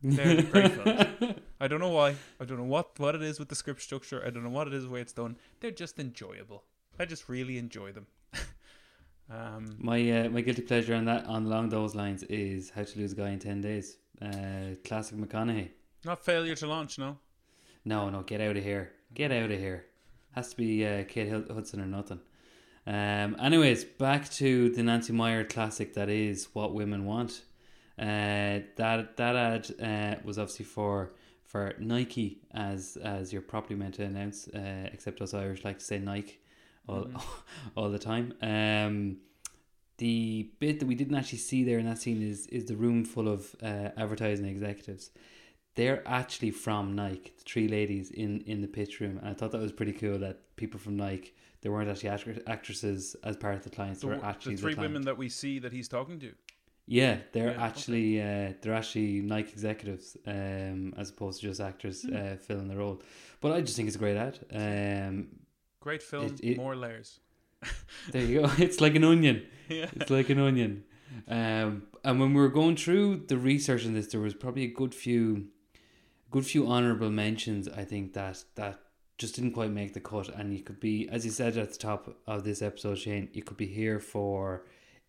They're 0.01 0.41
great 0.51 0.71
films. 0.71 1.35
I 1.59 1.67
don't 1.67 1.79
know 1.79 1.89
why. 1.89 2.15
I 2.39 2.45
don't 2.45 2.57
know 2.57 2.63
what, 2.63 2.97
what 2.97 3.13
it 3.13 3.21
is 3.21 3.39
with 3.39 3.49
the 3.49 3.55
script 3.55 3.81
structure. 3.81 4.23
I 4.25 4.29
don't 4.29 4.43
know 4.43 4.49
what 4.49 4.67
it 4.67 4.73
is 4.73 4.85
the 4.85 4.89
way 4.89 5.01
it's 5.01 5.13
done. 5.13 5.37
They're 5.59 5.69
just 5.69 5.99
enjoyable. 5.99 6.63
I 6.99 7.05
just 7.05 7.29
really 7.29 7.57
enjoy 7.57 7.91
them. 7.91 8.07
Um, 9.31 9.75
My 9.79 10.11
uh, 10.11 10.29
my 10.29 10.41
guilty 10.41 10.61
pleasure 10.61 10.95
on 10.95 11.05
that 11.05 11.25
on 11.25 11.45
along 11.45 11.69
those 11.69 11.95
lines 11.95 12.23
is 12.23 12.69
How 12.69 12.83
to 12.83 12.99
Lose 12.99 13.13
a 13.13 13.15
Guy 13.15 13.29
in 13.29 13.39
Ten 13.39 13.61
Days. 13.61 13.97
Uh, 14.21 14.75
classic 14.83 15.17
McConaughey. 15.17 15.69
not 16.05 16.23
failure 16.23 16.55
to 16.55 16.67
launch, 16.67 16.99
no. 16.99 17.17
No, 17.83 18.09
no, 18.09 18.21
get 18.21 18.41
out 18.41 18.57
of 18.57 18.63
here. 18.63 18.91
Get 19.13 19.31
out 19.31 19.51
of 19.51 19.59
here. 19.59 19.85
Has 20.33 20.49
to 20.51 20.57
be 20.57 20.85
uh, 20.85 21.03
Kate 21.05 21.29
Hudson 21.29 21.81
or 21.81 21.85
nothing. 21.87 22.19
Um, 22.85 23.35
anyways, 23.39 23.83
back 23.83 24.29
to 24.31 24.69
the 24.69 24.83
Nancy 24.83 25.13
Meyer 25.13 25.43
classic 25.43 25.93
that 25.95 26.09
is 26.09 26.49
What 26.53 26.73
Women 26.73 27.05
Want. 27.05 27.43
Uh, 27.99 28.61
that 28.77 29.17
that 29.17 29.35
ad 29.35 29.71
uh, 29.81 30.21
was 30.23 30.39
obviously 30.39 30.65
for 30.65 31.13
for 31.43 31.73
Nike 31.79 32.41
as 32.51 32.97
as 33.03 33.33
you're 33.33 33.41
properly 33.41 33.75
meant 33.75 33.95
to 33.95 34.03
announce, 34.03 34.47
uh, 34.47 34.89
except 34.93 35.21
us 35.21 35.33
Irish 35.33 35.63
like 35.63 35.79
to 35.79 35.85
say 35.85 35.99
Nike 35.99 36.39
all 36.87 37.07
all 37.75 37.89
the 37.89 37.99
time. 37.99 38.33
Um, 38.41 39.17
the 39.97 40.49
bit 40.59 40.79
that 40.79 40.85
we 40.87 40.95
didn't 40.95 41.15
actually 41.15 41.37
see 41.39 41.63
there 41.63 41.77
in 41.79 41.85
that 41.85 41.99
scene 41.99 42.21
is 42.21 42.47
is 42.47 42.65
the 42.65 42.75
room 42.75 43.05
full 43.05 43.27
of 43.27 43.55
uh, 43.61 43.89
advertising 43.97 44.45
executives. 44.45 45.11
They're 45.75 46.03
actually 46.05 46.51
from 46.51 46.95
Nike, 46.95 47.31
the 47.37 47.43
three 47.45 47.67
ladies 47.69 48.11
in, 48.11 48.41
in 48.41 48.59
the 48.61 48.67
pitch 48.67 48.99
room, 48.99 49.17
and 49.19 49.29
I 49.29 49.33
thought 49.33 49.51
that 49.51 49.61
was 49.61 49.71
pretty 49.71 49.93
cool 49.93 50.19
that 50.19 50.55
people 50.57 50.79
from 50.79 50.97
Nike 50.97 51.33
they 51.61 51.69
weren't 51.69 51.89
actually 51.89 52.09
actr- 52.09 52.41
actresses 52.47 53.15
as 53.23 53.37
part 53.37 53.53
of 53.55 53.63
the 53.63 53.69
clients. 53.69 54.01
The, 54.01 54.07
they 54.07 54.15
were 54.15 54.25
actually 54.25 54.55
the 54.55 54.61
three 54.63 54.73
client. 54.73 54.91
women 54.91 55.05
that 55.05 55.17
we 55.17 55.29
see 55.29 55.59
that 55.59 55.71
he's 55.71 55.87
talking 55.87 56.19
to. 56.21 56.33
Yeah, 56.87 57.19
they're 57.31 57.45
Yeah, 57.51 57.51
okay. 57.51 57.61
actually 57.61 58.21
uh, 58.21 58.53
they're 58.61 58.73
actually 58.73 59.21
Nike 59.21 59.51
executives, 59.53 60.17
um, 60.25 60.93
as 60.97 61.11
opposed 61.11 61.39
to 61.41 61.47
just 61.47 61.61
actors 61.61 62.01
Hmm. 62.01 62.15
uh, 62.15 62.35
filling 62.37 62.67
the 62.67 62.75
role. 62.75 63.01
But 63.39 63.51
I 63.53 63.61
just 63.61 63.75
think 63.77 63.87
it's 63.87 63.95
a 63.95 63.99
great 63.99 64.17
ad. 64.17 64.39
Um, 64.51 65.27
Great 65.81 66.01
film, 66.01 66.25
It- 66.27 66.39
it- 66.51 66.57
more 66.57 66.75
layers. 66.75 67.19
there 68.11 68.23
you 68.23 68.41
go. 68.41 68.51
It's 68.57 68.79
like 68.81 68.95
an 68.95 69.03
onion. 69.03 69.45
Yeah. 69.69 69.89
It's 69.95 70.09
like 70.09 70.29
an 70.29 70.39
onion. 70.39 70.83
Um, 71.27 71.83
and 72.03 72.19
when 72.19 72.33
we 72.33 72.41
were 72.41 72.49
going 72.49 72.75
through 72.75 73.25
the 73.27 73.37
research 73.37 73.85
on 73.85 73.93
this, 73.93 74.07
there 74.07 74.21
was 74.21 74.33
probably 74.33 74.63
a 74.63 74.67
good 74.81 74.95
few, 74.95 75.47
good 76.31 76.45
few 76.45 76.65
honorable 76.67 77.09
mentions. 77.11 77.67
I 77.67 77.83
think 77.83 78.13
that 78.13 78.43
that 78.55 78.79
just 79.19 79.35
didn't 79.35 79.51
quite 79.51 79.69
make 79.71 79.93
the 79.93 79.99
cut. 79.99 80.29
And 80.29 80.53
you 80.57 80.63
could 80.63 80.79
be, 80.79 81.07
as 81.09 81.25
you 81.25 81.31
said 81.31 81.57
at 81.57 81.71
the 81.73 81.77
top 81.77 82.17
of 82.25 82.43
this 82.43 82.61
episode, 82.63 82.97
Shane, 82.97 83.29
you 83.33 83.43
could 83.43 83.57
be 83.57 83.67
here 83.67 83.99
for 83.99 84.65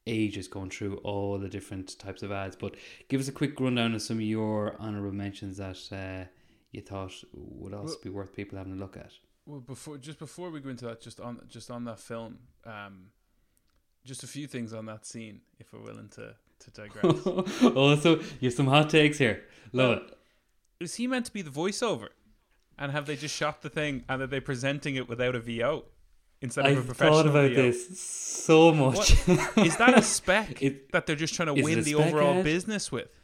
ages 0.07 0.49
going 0.49 0.69
through 0.71 0.97
all 0.99 1.39
the 1.39 1.49
different 1.49 1.99
types 1.99 2.23
of 2.23 2.33
ads. 2.33 2.57
But 2.57 2.75
give 3.09 3.21
us 3.21 3.29
a 3.29 3.33
quick 3.33 3.59
rundown 3.61 3.95
of 3.95 4.03
some 4.03 4.19
of 4.19 4.23
your 4.25 4.77
honorable 4.79 5.13
mentions 5.17 5.57
that 5.59 5.79
uh, 5.91 6.29
you 6.73 6.83
thought 6.83 7.13
would 7.33 7.73
also 7.73 7.95
Well- 7.95 7.99
be 8.03 8.11
worth 8.11 8.35
people 8.35 8.59
having 8.59 8.75
a 8.75 8.77
look 8.77 8.97
at. 8.97 9.13
Well, 9.47 9.61
before 9.61 9.99
just 9.99 10.19
before 10.19 10.51
we 10.51 10.61
go 10.61 10.69
into 10.71 10.85
that, 10.87 11.01
just 11.01 11.21
on 11.21 11.41
just 11.49 11.71
on 11.71 11.85
that 11.85 11.99
film, 11.99 12.39
um, 12.65 13.07
just 14.05 14.23
a 14.23 14.27
few 14.27 14.47
things 14.47 14.73
on 14.73 14.87
that 14.87 15.05
scene, 15.07 15.41
if 15.59 15.73
we're 15.73 15.81
willing 15.81 16.09
to 16.11 16.35
to 16.61 16.71
digress. 16.71 17.27
also, 17.77 18.21
you 18.41 18.49
have 18.49 18.55
some 18.55 18.67
hot 18.69 18.89
takes 18.91 19.19
here. 19.19 19.43
Love 19.73 19.99
it. 19.99 20.19
Is 20.81 20.95
he 20.97 21.07
meant 21.07 21.27
to 21.27 21.33
be 21.33 21.43
the 21.43 21.51
voiceover? 21.51 22.09
And 22.79 22.91
have 22.93 23.07
they 23.07 23.17
just 23.17 23.35
shot 23.37 23.63
the 23.63 23.69
thing 23.69 24.05
and 24.09 24.23
are 24.23 24.27
they 24.27 24.41
presenting 24.41 24.97
it 24.97 25.09
without 25.09 25.35
a 25.35 25.41
VO 25.41 25.85
instead 26.41 26.67
of 26.67 26.77
a 26.77 26.81
I've 26.81 26.87
professional 26.87 27.17
thought 27.23 27.27
about 27.29 27.51
VO? 27.51 27.63
this 27.63 28.01
so 28.01 28.73
much. 28.73 29.13
Is 29.59 29.77
that 29.77 29.95
a 29.97 30.03
spec 30.17 30.63
It- 30.63 30.91
that 30.93 31.07
they're 31.07 31.15
just 31.15 31.35
trying 31.35 31.55
to 31.55 31.63
win 31.63 31.83
the 31.85 31.95
overall 31.97 32.39
ad? 32.39 32.45
business 32.45 32.91
with? 32.91 33.15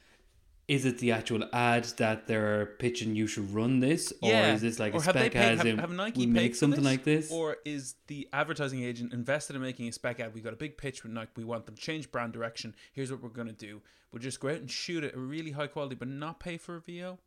Is 0.69 0.85
it 0.85 0.99
the 0.99 1.13
actual 1.13 1.43
ad 1.51 1.85
that 1.97 2.27
they're 2.27 2.67
pitching 2.79 3.17
you 3.17 3.27
should 3.27 3.53
run 3.55 3.81
this, 3.81 4.13
or 4.21 4.31
is 4.31 4.61
this 4.61 4.79
like 4.79 4.93
or 4.93 4.99
a 4.99 5.01
spec 5.01 5.33
paid, 5.33 5.37
ad? 5.37 5.57
have, 5.57 5.67
in, 5.67 5.79
have 5.79 5.91
Nike 5.91 6.21
we 6.21 6.27
paid 6.27 6.33
make 6.35 6.55
something 6.55 6.83
this? 6.83 6.93
like 6.93 7.05
this? 7.05 7.33
or 7.33 7.57
is 7.65 7.95
the 8.07 8.29
advertising 8.35 8.85
agent 8.85 9.15
invested 9.15 9.57
in 9.57 9.63
making 9.63 9.89
a 9.89 9.93
spec 9.93 10.21
ad? 10.21 10.35
We've 10.35 10.45
got 10.45 10.53
a 10.53 10.57
big 10.57 10.77
pitch 10.77 11.03
with 11.03 11.13
Nike. 11.13 11.31
We 11.37 11.45
want 11.45 11.65
them 11.65 11.75
to 11.75 11.81
change 11.81 12.13
brand 12.13 12.35
direction. 12.35 12.75
Here's 12.93 13.11
what 13.11 13.23
we're 13.23 13.31
going 13.31 13.47
to 13.47 13.55
do. 13.55 13.81
We'll 14.13 14.21
just 14.21 14.41
go 14.41 14.49
out 14.49 14.57
and 14.57 14.71
shoot 14.71 15.05
it 15.05 15.15
at 15.15 15.17
really 15.17 15.53
high 15.53 15.69
quality, 15.69 15.95
but 15.95 16.09
not 16.09 16.39
pay 16.39 16.59
for 16.59 16.77
a 16.77 16.81
VO. 16.81 17.19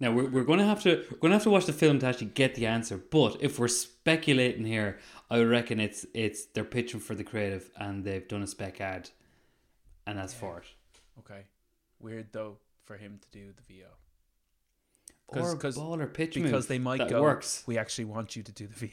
Now 0.00 0.12
we're, 0.12 0.28
we're 0.28 0.44
gonna 0.44 0.64
have 0.64 0.80
to 0.84 1.04
we're 1.10 1.18
gonna 1.18 1.34
have 1.34 1.42
to 1.42 1.50
watch 1.50 1.66
the 1.66 1.72
film 1.72 1.98
to 1.98 2.06
actually 2.06 2.28
get 2.28 2.54
the 2.54 2.66
answer. 2.66 2.96
But 2.96 3.38
if 3.40 3.58
we're 3.58 3.66
speculating 3.66 4.64
here, 4.64 5.00
I 5.28 5.40
reckon 5.40 5.80
it's 5.80 6.06
it's 6.14 6.44
they're 6.46 6.62
pitching 6.62 7.00
for 7.00 7.16
the 7.16 7.24
creative 7.24 7.68
and 7.76 8.04
they've 8.04 8.28
done 8.28 8.44
a 8.44 8.46
spec 8.46 8.80
ad, 8.80 9.10
and 10.06 10.16
that's 10.16 10.32
for 10.32 10.58
it. 10.58 10.66
Okay. 11.18 11.46
Weird 11.98 12.28
though 12.30 12.58
for 12.88 12.96
him 12.96 13.20
to 13.20 13.28
do 13.30 13.52
the 13.52 13.62
VO. 13.72 13.86
Or 15.28 15.56
ball 15.56 16.00
or 16.00 16.06
pitch 16.06 16.34
because 16.34 16.68
they 16.68 16.78
might 16.78 16.96
that 17.00 17.10
go. 17.10 17.20
works. 17.20 17.62
We 17.66 17.76
actually 17.76 18.06
want 18.06 18.34
you 18.34 18.42
to 18.42 18.50
do 18.50 18.66
the 18.66 18.88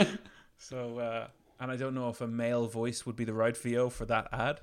VO. 0.00 0.16
so, 0.58 0.98
uh, 0.98 1.28
and 1.60 1.70
I 1.70 1.76
don't 1.76 1.94
know 1.94 2.08
if 2.08 2.20
a 2.20 2.26
male 2.26 2.66
voice 2.66 3.06
would 3.06 3.14
be 3.14 3.24
the 3.24 3.32
right 3.32 3.56
VO 3.56 3.90
for 3.90 4.04
that 4.06 4.26
ad. 4.32 4.60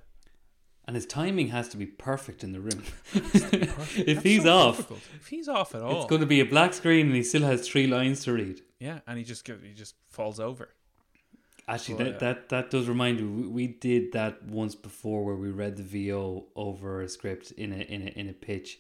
And 0.86 0.98
his 0.98 1.06
timing 1.06 1.48
has 1.50 1.70
to 1.70 1.78
be 1.78 1.86
perfect 1.86 2.44
in 2.44 2.52
the 2.52 2.60
room. 2.60 2.84
That's 3.14 3.98
if 3.98 4.24
he's 4.24 4.44
so 4.44 4.58
off, 4.58 4.76
difficult. 4.78 5.00
if 5.16 5.28
he's 5.28 5.48
off 5.48 5.74
at 5.74 5.82
all, 5.82 6.02
it's 6.02 6.10
going 6.10 6.20
to 6.20 6.28
be 6.28 6.42
a 6.42 6.46
black 6.46 6.74
screen 6.74 7.06
and 7.08 7.16
he 7.16 7.24
still 7.24 7.44
has 7.44 7.66
three 7.66 7.88
lines 7.88 8.26
to 8.26 8.34
read. 8.34 8.62
yeah, 8.78 9.00
and 9.08 9.18
he 9.18 9.24
just 9.24 9.48
he 9.48 9.74
just 9.74 9.96
falls 10.10 10.42
over. 10.42 10.74
Actually, 11.70 11.96
Oh, 11.96 11.98
that, 11.98 12.12
yeah. 12.14 12.18
that 12.18 12.50
that 12.50 12.70
does 12.72 12.88
remind 12.88 13.20
me. 13.20 13.48
We, 13.48 13.68
did 13.68 14.12
that 14.14 14.44
once 14.44 14.74
before, 14.76 15.24
where 15.24 15.36
we 15.36 15.50
read 15.52 15.78
the 15.78 15.84
VO 15.84 16.48
over 16.56 17.02
a 17.02 17.08
script 17.08 17.52
in 17.52 17.72
a 17.72 17.78
in 17.78 18.02
a 18.08 18.12
in 18.20 18.28
a 18.28 18.34
pitch, 18.34 18.80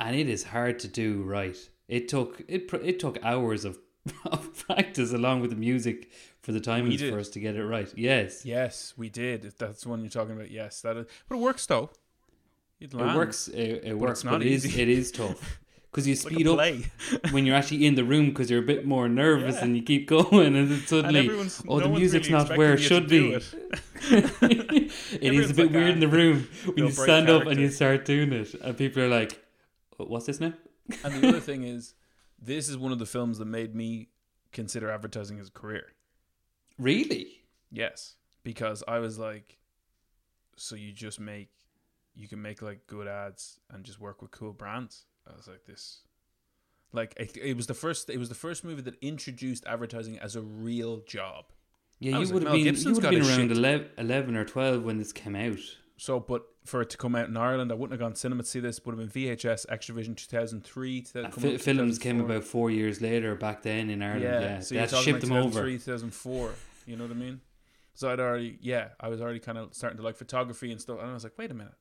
and 0.00 0.16
it 0.16 0.28
is 0.28 0.42
hard 0.44 0.78
to 0.80 0.88
do 0.88 1.22
right. 1.22 1.56
It 1.86 2.08
took 2.08 2.42
it 2.48 2.70
it 2.82 2.98
took 2.98 3.18
hours 3.22 3.64
of, 3.64 3.78
of 4.24 4.66
practice 4.66 5.12
along 5.12 5.42
with 5.42 5.50
the 5.50 5.56
music 5.56 6.10
for 6.42 6.52
the 6.52 6.60
timings 6.60 7.08
for 7.08 7.18
us 7.20 7.28
to 7.30 7.40
get 7.40 7.54
it 7.54 7.64
right. 7.64 7.92
Yes, 7.96 8.44
Yes, 8.44 8.94
we 8.96 9.08
did. 9.08 9.54
That's 9.58 9.82
the 9.82 9.88
one 9.88 10.00
you're 10.00 10.10
talking 10.10 10.34
about, 10.34 10.50
yes, 10.50 10.80
that 10.82 10.96
is. 10.96 11.06
But 11.28 11.36
it 11.36 11.40
works 11.40 11.66
though. 11.66 11.90
You'd 12.80 12.94
it 12.94 13.16
works. 13.16 13.48
It, 13.48 13.82
it 13.84 13.98
works, 13.98 14.20
it's 14.20 14.24
not 14.24 14.32
but 14.32 14.42
it 14.42 14.52
is 14.52 14.66
easy. 14.66 14.82
it 14.82 14.88
is 14.88 15.10
tough 15.12 15.60
because 15.98 16.06
you 16.06 16.12
It's 16.12 16.24
like 16.24 16.34
speed 16.34 16.46
up 16.46 17.30
when 17.32 17.44
you're 17.44 17.56
actually 17.56 17.84
in 17.84 17.96
the 17.96 18.04
room 18.04 18.28
because 18.28 18.48
you're 18.48 18.60
a 18.60 18.66
bit 18.66 18.86
more 18.86 19.08
nervous 19.08 19.60
and 19.60 19.76
you 19.76 19.82
keep 19.82 20.06
going, 20.06 20.54
and 20.54 20.70
then 20.70 20.80
suddenly, 20.86 21.26
everyone's- 21.26 21.62
oh, 21.66 21.78
no 21.78 21.84
the 21.84 21.88
one's 21.88 22.00
music's 22.00 22.30
really 22.30 22.44
not 22.44 22.56
where 22.56 22.74
it 22.74 22.78
should 22.78 23.08
be. 23.08 23.32
it. 23.32 23.54
it 25.20 25.34
is 25.34 25.50
a 25.50 25.54
bit 25.54 25.66
like, 25.66 25.74
weird 25.74 25.90
ah, 25.90 25.92
in 25.94 26.00
the 26.00 26.08
room 26.08 26.48
when 26.66 26.76
you 26.76 26.84
break 26.84 26.94
stand 26.94 27.28
up 27.28 27.46
and 27.46 27.60
you 27.60 27.68
start 27.68 28.04
doing 28.04 28.32
it, 28.32 28.54
and 28.54 28.76
people 28.76 29.02
are 29.02 29.08
like, 29.08 29.42
"What's 29.96 30.26
this 30.26 30.38
now?" 30.38 30.52
And 31.02 31.20
the 31.20 31.28
other 31.28 31.40
thing 31.40 31.64
is, 31.64 31.94
this 32.40 32.68
is 32.68 32.78
one 32.78 32.92
of 32.92 33.00
the 33.00 33.06
films 33.06 33.38
that 33.38 33.46
made 33.46 33.74
me 33.74 34.10
consider 34.52 34.90
advertising 34.90 35.40
as 35.40 35.48
a 35.48 35.50
career. 35.52 35.94
Really? 36.78 37.42
Yes, 37.72 38.14
because 38.44 38.84
I 38.86 39.00
was 39.00 39.18
like, 39.18 39.58
so 40.56 40.76
you 40.76 40.92
just 40.92 41.18
make, 41.18 41.50
you 42.14 42.28
can 42.28 42.40
make 42.40 42.62
like 42.62 42.86
good 42.86 43.08
ads 43.08 43.58
and 43.68 43.84
just 43.84 43.98
work 43.98 44.22
with 44.22 44.30
cool 44.30 44.52
brands. 44.52 45.06
I 45.32 45.36
was 45.36 45.48
like, 45.48 45.64
this, 45.64 46.00
like 46.92 47.14
it, 47.16 47.36
it 47.36 47.56
was 47.56 47.66
the 47.66 47.74
first, 47.74 48.10
it 48.10 48.18
was 48.18 48.28
the 48.28 48.34
first 48.34 48.64
movie 48.64 48.82
that 48.82 48.94
introduced 49.02 49.64
advertising 49.66 50.18
as 50.18 50.36
a 50.36 50.42
real 50.42 50.98
job. 51.06 51.46
Yeah, 52.00 52.16
I 52.16 52.20
you 52.20 52.24
like, 52.24 52.34
would 52.34 52.42
have 52.44 52.52
Mel 52.52 52.64
been. 52.64 52.74
You 52.76 52.94
would 52.94 53.04
have 53.04 53.12
been 53.12 53.22
around 53.22 53.50
11, 53.50 53.88
11 53.98 54.36
or 54.36 54.44
twelve 54.44 54.84
when 54.84 54.98
this 54.98 55.12
came 55.12 55.34
out. 55.34 55.58
So, 55.96 56.20
but 56.20 56.44
for 56.64 56.80
it 56.80 56.90
to 56.90 56.96
come 56.96 57.16
out 57.16 57.28
in 57.28 57.36
Ireland, 57.36 57.72
I 57.72 57.74
wouldn't 57.74 57.92
have 57.92 58.00
gone 58.00 58.12
to 58.12 58.18
cinema 58.18 58.44
to 58.44 58.48
see 58.48 58.60
this. 58.60 58.80
Would 58.84 58.96
have 58.96 59.12
been 59.12 59.22
VHS, 59.22 59.66
Xtra-vision, 59.66 60.14
two 60.14 60.26
thousand 60.26 60.62
three. 60.64 61.04
Uh, 61.14 61.28
fi- 61.30 61.56
films 61.56 61.98
came 61.98 62.20
about 62.20 62.44
four 62.44 62.70
years 62.70 63.00
later 63.00 63.34
back 63.34 63.62
then 63.62 63.90
in 63.90 64.00
Ireland. 64.00 64.22
Yeah, 64.22 64.40
Yeah, 64.40 64.60
so 64.60 64.68
they 64.68 64.74
you're 64.76 64.80
had 64.82 64.88
to 64.90 64.94
talking 64.94 65.04
ship 65.04 65.14
like 65.14 65.22
them 65.22 65.32
over. 65.32 65.64
2004. 65.64 66.54
You 66.86 66.96
know 66.96 67.04
what 67.04 67.10
I 67.10 67.14
mean? 67.16 67.40
So 67.94 68.08
I'd 68.10 68.20
already, 68.20 68.58
yeah, 68.62 68.90
I 69.00 69.08
was 69.08 69.20
already 69.20 69.40
kind 69.40 69.58
of 69.58 69.74
starting 69.74 69.96
to 69.96 70.04
like 70.04 70.16
photography 70.16 70.70
and 70.70 70.80
stuff. 70.80 71.00
And 71.00 71.10
I 71.10 71.14
was 71.14 71.24
like, 71.24 71.36
wait 71.36 71.50
a 71.50 71.54
minute. 71.54 71.74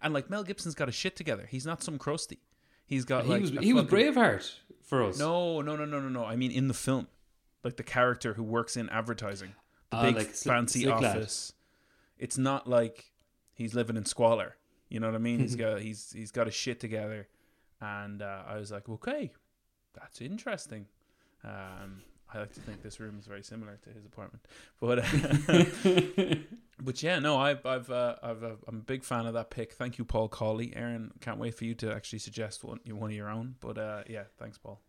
And 0.00 0.14
like 0.14 0.30
Mel 0.30 0.42
Gibson's 0.42 0.74
got 0.74 0.88
a 0.88 0.92
shit 0.92 1.16
together. 1.16 1.46
He's 1.50 1.66
not 1.66 1.82
some 1.82 1.98
crusty. 1.98 2.38
He's 2.86 3.04
got 3.04 3.24
He 3.24 3.30
like 3.30 3.40
was 3.40 3.56
a 3.56 3.60
he 3.60 3.72
was 3.72 3.84
Braveheart 3.84 4.54
for 4.82 5.02
us. 5.04 5.18
No, 5.18 5.60
no, 5.60 5.76
no, 5.76 5.84
no, 5.84 6.00
no, 6.00 6.08
no. 6.08 6.24
I 6.24 6.36
mean 6.36 6.50
in 6.50 6.68
the 6.68 6.74
film, 6.74 7.08
like 7.62 7.76
the 7.76 7.82
character 7.82 8.34
who 8.34 8.42
works 8.42 8.76
in 8.76 8.88
advertising, 8.90 9.54
the 9.90 9.96
Ah, 9.96 10.02
big 10.02 10.16
like 10.16 10.28
fancy 10.28 10.86
office. 10.88 11.52
It's 12.18 12.38
not 12.38 12.68
like 12.68 13.12
he's 13.52 13.74
living 13.74 13.96
in 13.96 14.04
squalor. 14.04 14.56
You 14.88 15.00
know 15.00 15.06
what 15.08 15.14
I 15.16 15.18
mean? 15.18 15.40
he's 15.40 15.56
got 15.64 15.80
he's 15.80 16.12
he's 16.12 16.30
got 16.30 16.46
his 16.46 16.54
shit 16.54 16.78
together, 16.80 17.28
and 17.80 18.22
uh, 18.22 18.42
I 18.46 18.56
was 18.56 18.70
like, 18.70 18.88
okay, 18.88 19.32
that's 19.94 20.20
interesting. 20.20 20.86
Um, 21.42 22.02
I 22.34 22.40
like 22.40 22.52
to 22.54 22.60
think 22.60 22.82
this 22.82 22.98
room 23.00 23.16
is 23.18 23.26
very 23.26 23.42
similar 23.42 23.78
to 23.84 23.90
his 23.90 24.04
apartment, 24.04 24.44
but 24.80 24.98
uh, 24.98 26.34
but 26.82 27.02
yeah, 27.02 27.18
no, 27.18 27.38
I've 27.38 27.64
I've 27.64 27.90
uh, 27.90 28.16
I've 28.22 28.42
uh, 28.42 28.56
I'm 28.66 28.76
a 28.78 28.82
big 28.82 29.04
fan 29.04 29.26
of 29.26 29.34
that 29.34 29.50
pick. 29.50 29.72
Thank 29.72 29.98
you, 29.98 30.04
Paul 30.04 30.28
Cawley. 30.28 30.74
Aaron, 30.74 31.12
can't 31.20 31.38
wait 31.38 31.54
for 31.54 31.64
you 31.64 31.74
to 31.76 31.94
actually 31.94 32.18
suggest 32.18 32.64
one 32.64 32.80
one 32.88 33.10
of 33.10 33.16
your 33.16 33.28
own. 33.30 33.54
But 33.60 33.78
uh, 33.78 34.02
yeah, 34.08 34.24
thanks, 34.38 34.58
Paul. 34.58 34.80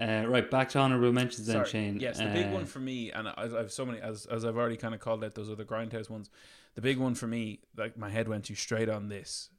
Uh, 0.00 0.24
right, 0.26 0.50
back 0.50 0.70
to 0.70 0.78
honorable 0.78 1.12
mentions 1.12 1.46
then, 1.46 1.56
Sorry. 1.56 1.68
Shane. 1.68 2.00
Yes, 2.00 2.18
the 2.18 2.24
big 2.24 2.46
Uh, 2.46 2.50
one 2.50 2.64
for 2.64 2.78
me, 2.78 3.12
and 3.12 3.28
I, 3.28 3.34
I 3.36 3.48
have 3.58 3.72
so 3.72 3.84
many 3.84 4.00
as 4.00 4.24
as 4.26 4.44
I've 4.44 4.56
already 4.56 4.76
kind 4.78 4.94
of 4.94 5.00
called 5.00 5.22
out 5.22 5.34
those 5.34 5.50
other 5.50 5.64
grindhouse 5.64 6.08
ones. 6.08 6.30
The 6.74 6.80
big 6.80 6.96
one 6.98 7.14
for 7.14 7.26
me, 7.26 7.60
like 7.76 7.98
my 7.98 8.08
head 8.08 8.26
went 8.28 8.44
to 8.46 8.54
straight 8.54 8.88
on 8.88 9.08
this, 9.08 9.50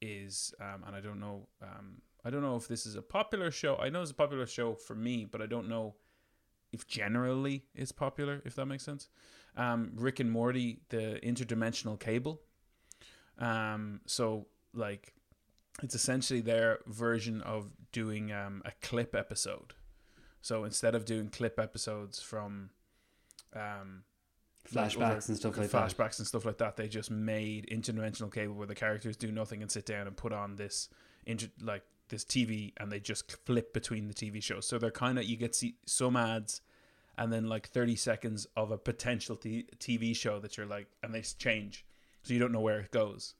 is 0.00 0.54
um, 0.60 0.84
and 0.86 0.94
I 0.94 1.00
don't 1.00 1.18
know, 1.18 1.48
um, 1.60 2.02
I 2.24 2.30
don't 2.30 2.42
know 2.42 2.56
if 2.56 2.68
this 2.68 2.86
is 2.86 2.96
a 2.96 3.02
popular 3.02 3.50
show. 3.50 3.76
I 3.76 3.88
know 3.88 4.02
it's 4.02 4.10
a 4.10 4.14
popular 4.14 4.46
show 4.46 4.74
for 4.74 4.94
me, 4.94 5.24
but 5.24 5.40
I 5.40 5.46
don't 5.46 5.68
know 5.68 5.94
if 6.72 6.86
generally 6.86 7.64
it's 7.74 7.92
popular. 7.92 8.42
If 8.44 8.54
that 8.56 8.66
makes 8.66 8.84
sense. 8.84 9.08
Um, 9.56 9.92
Rick 9.94 10.20
and 10.20 10.30
Morty, 10.30 10.80
the 10.88 11.20
interdimensional 11.22 11.98
cable. 11.98 12.40
Um, 13.38 14.00
so 14.06 14.46
like, 14.74 15.14
it's 15.82 15.94
essentially 15.94 16.40
their 16.40 16.80
version 16.86 17.40
of 17.42 17.70
doing 17.92 18.32
um, 18.32 18.62
a 18.64 18.72
clip 18.82 19.14
episode. 19.14 19.74
So 20.40 20.64
instead 20.64 20.94
of 20.94 21.04
doing 21.04 21.28
clip 21.28 21.58
episodes 21.58 22.20
from 22.20 22.70
um, 23.54 24.02
Flashbacks 24.72 25.28
and 25.28 25.36
stuff 25.36 25.56
like 25.56 25.70
that. 25.70 25.96
flashbacks 25.96 26.18
and 26.18 26.26
stuff 26.26 26.44
like 26.44 26.58
that, 26.58 26.76
they 26.76 26.88
just 26.88 27.10
made 27.10 27.66
interdimensional 27.72 28.32
cable 28.32 28.54
where 28.54 28.66
the 28.66 28.74
characters 28.74 29.16
do 29.16 29.32
nothing 29.32 29.62
and 29.62 29.70
sit 29.70 29.86
down 29.86 30.06
and 30.06 30.16
put 30.16 30.32
on 30.32 30.56
this 30.56 30.88
inter- 31.26 31.48
like 31.62 31.82
this 32.08 32.24
TV 32.24 32.72
and 32.78 32.90
they 32.90 33.00
just 33.00 33.30
flip 33.44 33.72
between 33.72 34.08
the 34.08 34.14
TV 34.14 34.42
shows. 34.42 34.66
So 34.66 34.78
they're 34.78 34.90
kind 34.90 35.18
of 35.18 35.24
you 35.24 35.36
get 35.36 35.54
see 35.54 35.74
some 35.86 36.16
ads 36.16 36.60
and 37.16 37.32
then 37.32 37.48
like 37.48 37.68
30 37.68 37.96
seconds 37.96 38.46
of 38.56 38.70
a 38.70 38.78
potential 38.78 39.36
t- 39.36 39.66
TV 39.78 40.14
show 40.14 40.38
that 40.40 40.56
you're 40.56 40.66
like 40.66 40.86
and 41.02 41.14
they 41.14 41.22
change. 41.22 41.84
So 42.22 42.32
you 42.34 42.40
don't 42.40 42.52
know 42.52 42.60
where 42.60 42.80
it 42.80 42.90
goes. 42.90 43.34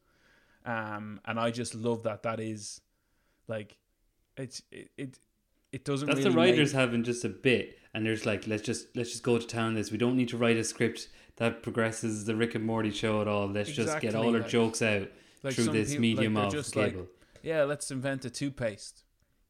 Um 0.65 1.21
and 1.25 1.39
I 1.39 1.51
just 1.51 1.75
love 1.75 2.03
that 2.03 2.23
that 2.25 2.41
is 2.41 2.81
like 3.47 3.77
it's 4.37 4.63
it 4.71 4.91
it, 4.97 5.19
it 5.73 5.85
doesn't 5.85 6.07
That's 6.07 6.19
really 6.21 6.31
the 6.31 6.37
writers 6.37 6.73
make- 6.73 6.81
having 6.81 7.05
just 7.05 7.25
a 7.25 7.29
bit, 7.29 7.79
and 7.93 8.05
there's 8.07 8.25
like, 8.25 8.47
let's 8.47 8.63
just 8.63 8.97
let's 8.97 9.11
just 9.11 9.23
go 9.23 9.37
to 9.39 9.47
town. 9.47 9.75
This 9.75 9.91
we 9.91 9.99
don't 9.99 10.17
need 10.17 10.29
to 10.31 10.37
write 10.39 10.57
a 10.57 10.65
script 10.65 11.09
that 11.37 11.63
progresses 11.63 12.25
the 12.25 12.35
Rick 12.35 12.55
and 12.55 12.65
Morty 12.65 12.91
show 12.91 13.21
at 13.21 13.29
all. 13.29 13.47
Let's 13.47 13.71
just 13.71 14.01
get 14.01 14.15
all 14.15 14.35
our 14.35 14.41
like- 14.41 14.49
jokes 14.49 14.81
out 14.83 15.09
like 15.43 15.55
through 15.55 15.65
this 15.67 15.91
people- 15.91 16.01
medium 16.03 16.35
like, 16.35 16.47
of 16.47 16.53
just 16.53 16.73
cable. 16.75 17.01
like 17.01 17.09
yeah 17.43 17.65
let's 17.65 17.91
invent 17.91 18.25
a 18.25 18.31
toothpaste 18.31 19.05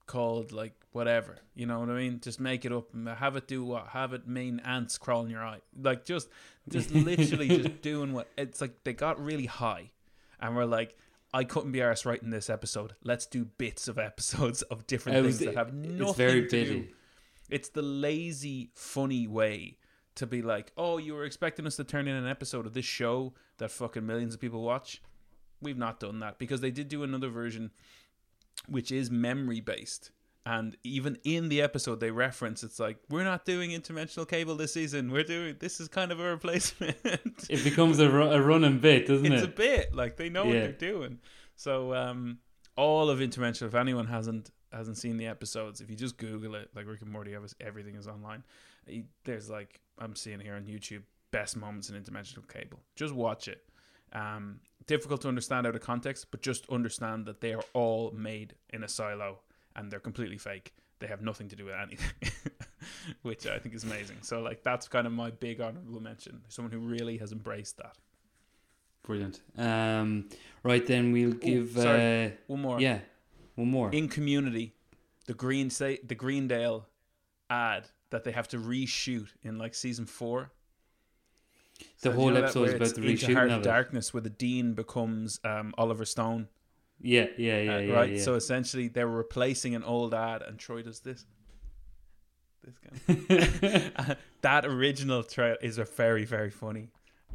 called 0.06 0.52
like 0.52 0.74
whatever 0.92 1.36
you 1.54 1.66
know 1.66 1.80
what 1.80 1.90
i 1.90 1.92
mean 1.92 2.18
just 2.20 2.40
make 2.40 2.64
it 2.64 2.72
up 2.72 2.94
and 2.94 3.06
have 3.08 3.36
it 3.36 3.46
do 3.46 3.62
what 3.62 3.88
have 3.88 4.12
it 4.12 4.26
mean 4.26 4.60
ants 4.64 4.96
crawling 4.96 5.30
your 5.30 5.44
eye 5.44 5.60
like 5.80 6.04
just 6.04 6.28
just 6.68 6.90
literally 6.94 7.48
just 7.48 7.82
doing 7.82 8.12
what 8.12 8.28
it's 8.38 8.60
like 8.60 8.72
they 8.84 8.92
got 8.92 9.22
really 9.22 9.46
high 9.46 9.90
and 10.40 10.56
we're 10.56 10.64
like 10.64 10.96
I 11.32 11.44
couldn't 11.44 11.72
be 11.72 11.80
arsed 11.80 12.06
writing 12.06 12.30
this 12.30 12.48
episode. 12.48 12.94
Let's 13.04 13.26
do 13.26 13.44
bits 13.44 13.88
of 13.88 13.98
episodes 13.98 14.62
of 14.62 14.86
different 14.86 15.18
It 15.18 15.22
things 15.22 15.38
that 15.40 15.54
have 15.54 15.74
nothing 15.74 16.06
it's 16.06 16.16
very 16.16 16.48
to 16.48 16.64
do. 16.64 16.86
It's 17.50 17.68
the 17.70 17.82
lazy, 17.82 18.70
funny 18.74 19.26
way 19.26 19.78
to 20.16 20.26
be 20.26 20.42
like, 20.42 20.72
oh, 20.76 20.98
you 20.98 21.14
were 21.14 21.24
expecting 21.24 21.66
us 21.66 21.76
to 21.76 21.84
turn 21.84 22.08
in 22.08 22.16
an 22.16 22.26
episode 22.26 22.66
of 22.66 22.74
this 22.74 22.84
show 22.84 23.34
that 23.58 23.70
fucking 23.70 24.04
millions 24.04 24.34
of 24.34 24.40
people 24.40 24.62
watch. 24.62 25.02
We've 25.60 25.78
not 25.78 26.00
done 26.00 26.20
that 26.20 26.38
because 26.38 26.60
they 26.60 26.70
did 26.70 26.88
do 26.88 27.02
another 27.02 27.28
version 27.28 27.70
which 28.66 28.90
is 28.90 29.10
memory 29.10 29.60
based. 29.60 30.10
And 30.46 30.76
even 30.82 31.18
in 31.24 31.50
the 31.50 31.60
episode, 31.60 32.00
they 32.00 32.10
reference 32.10 32.62
it's 32.62 32.80
like, 32.80 32.96
we're 33.10 33.24
not 33.24 33.44
doing 33.44 33.70
interdimensional 33.70 34.26
cable 34.26 34.56
this 34.56 34.72
season. 34.72 35.10
We're 35.10 35.22
doing 35.24 35.56
this 35.60 35.78
is 35.78 35.88
kind 35.88 36.10
of 36.10 36.20
a 36.20 36.24
replacement. 36.24 36.96
It 37.50 37.64
becomes 37.64 37.98
a, 37.98 38.10
ru- 38.10 38.30
a 38.30 38.40
running 38.40 38.78
bit, 38.78 39.06
doesn't 39.06 39.26
it's 39.26 39.42
it? 39.42 39.44
It's 39.44 39.44
a 39.44 39.56
bit 39.56 39.94
like 39.94 40.16
they 40.16 40.28
know 40.28 40.44
what 40.44 40.52
they're 40.52 40.72
doing. 40.72 41.18
So 41.56 41.94
um, 41.94 42.38
all 42.76 43.10
of 43.10 43.18
interdimensional. 43.18 43.66
If 43.66 43.74
anyone 43.74 44.06
hasn't 44.06 44.50
hasn't 44.72 44.96
seen 44.96 45.16
the 45.16 45.26
episodes, 45.26 45.80
if 45.80 45.90
you 45.90 45.96
just 45.96 46.16
Google 46.16 46.54
it, 46.54 46.70
like 46.74 46.86
Rick 46.86 47.02
and 47.02 47.10
Morty, 47.10 47.34
everything 47.60 47.94
is 47.96 48.06
online. 48.06 48.42
There's 49.24 49.50
like 49.50 49.80
I'm 49.98 50.14
seeing 50.16 50.40
here 50.40 50.54
on 50.54 50.64
YouTube 50.64 51.02
best 51.30 51.56
moments 51.56 51.90
in 51.90 52.02
interdimensional 52.02 52.48
cable. 52.48 52.80
Just 52.96 53.14
watch 53.14 53.48
it. 53.48 53.62
Um, 54.12 54.60
difficult 54.88 55.20
to 55.22 55.28
understand 55.28 55.66
out 55.68 55.76
of 55.76 55.80
context, 55.80 56.26
but 56.32 56.42
just 56.42 56.68
understand 56.68 57.26
that 57.26 57.40
they 57.40 57.52
are 57.54 57.62
all 57.74 58.10
made 58.10 58.54
in 58.70 58.82
a 58.82 58.88
silo 58.88 59.38
and 59.76 59.90
they're 59.92 60.00
completely 60.00 60.38
fake. 60.38 60.74
They 60.98 61.06
have 61.06 61.22
nothing 61.22 61.48
to 61.50 61.54
do 61.56 61.64
with 61.66 61.74
anything, 61.80 62.10
which 63.22 63.46
I 63.46 63.60
think 63.60 63.74
is 63.76 63.84
amazing. 63.84 64.16
So 64.22 64.40
like 64.40 64.64
that's 64.64 64.88
kind 64.88 65.06
of 65.06 65.12
my 65.12 65.30
big 65.30 65.60
honorable 65.60 66.00
mention. 66.00 66.40
Someone 66.48 66.72
who 66.72 66.80
really 66.80 67.18
has 67.18 67.30
embraced 67.30 67.76
that. 67.76 67.94
Brilliant. 69.04 69.40
Um, 69.56 70.28
right 70.64 70.84
then, 70.84 71.12
we'll 71.12 71.32
give. 71.32 71.70
sorry. 71.72 72.26
uh, 72.26 72.30
One 72.48 72.60
more. 72.62 72.80
Yeah, 72.80 72.98
one 73.54 73.70
more. 73.70 73.90
In 73.92 74.08
Community, 74.08 74.74
the 75.26 75.34
Green 75.34 75.70
Sa- 75.70 75.94
the 76.04 76.14
Greendale 76.16 76.86
ad 77.48 77.86
that 78.10 78.24
they 78.24 78.32
have 78.32 78.48
to 78.48 78.58
reshoot 78.58 79.28
in 79.42 79.56
like 79.58 79.74
season 79.74 80.04
four. 80.04 80.50
The 81.78 81.84
So 81.96 82.12
whole 82.12 82.26
you 82.26 82.32
know 82.32 82.42
episode 82.44 82.68
is 82.68 82.74
about 82.74 82.94
the 82.94 83.00
reshooting 83.02 83.34
Heart 83.34 83.50
of 83.50 83.60
it. 83.60 83.64
Darkness, 83.64 84.12
where 84.14 84.20
the 84.20 84.30
Dean 84.30 84.74
becomes 84.74 85.40
um, 85.44 85.74
Oliver 85.78 86.04
Stone. 86.04 86.48
Yeah, 87.00 87.26
yeah, 87.36 87.60
yeah, 87.60 87.74
Uh, 87.74 87.78
yeah. 87.78 87.92
right. 87.94 88.12
yeah. 88.14 88.22
So 88.22 88.34
essentially, 88.34 88.88
they're 88.88 89.06
replacing 89.06 89.74
an 89.74 89.84
old 89.84 90.14
ad, 90.14 90.42
and 90.42 90.58
Troy 90.58 90.82
does 90.82 91.00
this. 91.00 91.24
This 92.64 92.76
guy. 92.78 94.16
that 94.42 94.66
original 94.66 95.22
trail 95.22 95.56
is 95.62 95.78
a 95.78 95.84
very, 95.84 96.24
very 96.24 96.50
funny, 96.50 96.90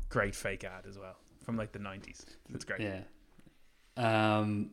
great 0.10 0.36
fake 0.36 0.64
ad 0.64 0.86
as 0.88 0.98
well 1.00 1.16
from 1.44 1.58
like 1.58 1.72
the 1.72 1.80
nineties. 1.80 2.26
It's 2.54 2.66
great. 2.66 2.82
Yeah. 2.82 3.02
Um, 3.96 4.72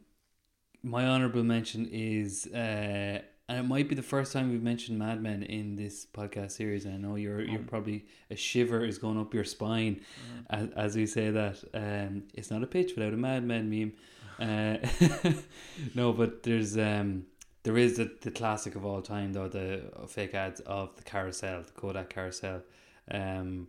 my 0.82 1.06
honorable 1.06 1.44
mention 1.44 1.88
is, 1.90 2.46
uh, 2.46 3.20
and 3.50 3.58
it 3.58 3.64
might 3.64 3.88
be 3.88 3.96
the 3.96 4.02
first 4.02 4.32
time 4.32 4.48
we've 4.48 4.62
mentioned 4.62 4.96
Mad 4.96 5.20
Men 5.20 5.42
in 5.42 5.74
this 5.74 6.06
podcast 6.06 6.52
series. 6.52 6.84
And 6.84 6.94
I 6.94 6.98
know 6.98 7.16
you're 7.16 7.40
you're 7.40 7.58
probably 7.58 8.06
a 8.30 8.36
shiver 8.36 8.84
is 8.84 8.96
going 8.96 9.18
up 9.18 9.34
your 9.34 9.42
spine 9.42 10.02
as, 10.50 10.68
as 10.76 10.96
we 10.96 11.04
say 11.04 11.30
that. 11.30 11.58
Um, 11.74 12.22
it's 12.32 12.52
not 12.52 12.62
a 12.62 12.68
pitch 12.68 12.92
without 12.94 13.12
a 13.12 13.16
Mad 13.16 13.44
Men 13.44 13.68
meme. 13.68 13.92
Uh, 14.40 14.78
no, 15.94 16.14
but 16.14 16.44
there's 16.44 16.78
um 16.78 17.26
there 17.62 17.76
is 17.76 17.98
the, 17.98 18.10
the 18.22 18.30
classic 18.30 18.74
of 18.74 18.86
all 18.86 19.02
time 19.02 19.34
though 19.34 19.48
the 19.48 19.82
fake 20.08 20.32
ads 20.32 20.60
of 20.60 20.96
the 20.96 21.02
carousel, 21.02 21.60
the 21.60 21.72
Kodak 21.72 22.08
carousel, 22.08 22.62
um, 23.10 23.68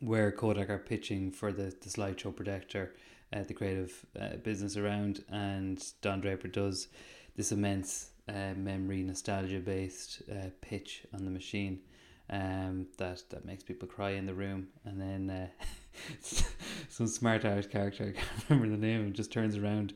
where 0.00 0.32
Kodak 0.32 0.70
are 0.70 0.78
pitching 0.78 1.30
for 1.30 1.52
the, 1.52 1.64
the 1.64 1.90
slideshow 1.90 2.34
projector, 2.34 2.94
uh, 3.30 3.42
the 3.42 3.52
creative 3.52 4.06
uh, 4.18 4.36
business 4.36 4.78
around, 4.78 5.22
and 5.28 5.84
Don 6.00 6.22
Draper 6.22 6.48
does 6.48 6.88
this 7.36 7.52
immense 7.52 8.13
uh, 8.28 8.54
memory 8.56 9.02
nostalgia 9.02 9.60
based 9.60 10.22
uh, 10.30 10.48
pitch 10.60 11.04
on 11.12 11.24
the 11.24 11.30
machine. 11.30 11.80
Um, 12.30 12.86
that 12.96 13.22
that 13.30 13.44
makes 13.44 13.62
people 13.62 13.86
cry 13.86 14.10
in 14.12 14.24
the 14.24 14.32
room, 14.32 14.68
and 14.86 14.98
then 14.98 15.30
uh, 15.30 15.48
some 16.88 17.06
smart 17.06 17.44
art 17.44 17.70
character 17.70 18.04
I 18.08 18.12
can't 18.12 18.44
remember 18.48 18.74
the 18.74 18.80
name. 18.80 19.12
Just 19.12 19.30
turns 19.30 19.56
around 19.56 19.92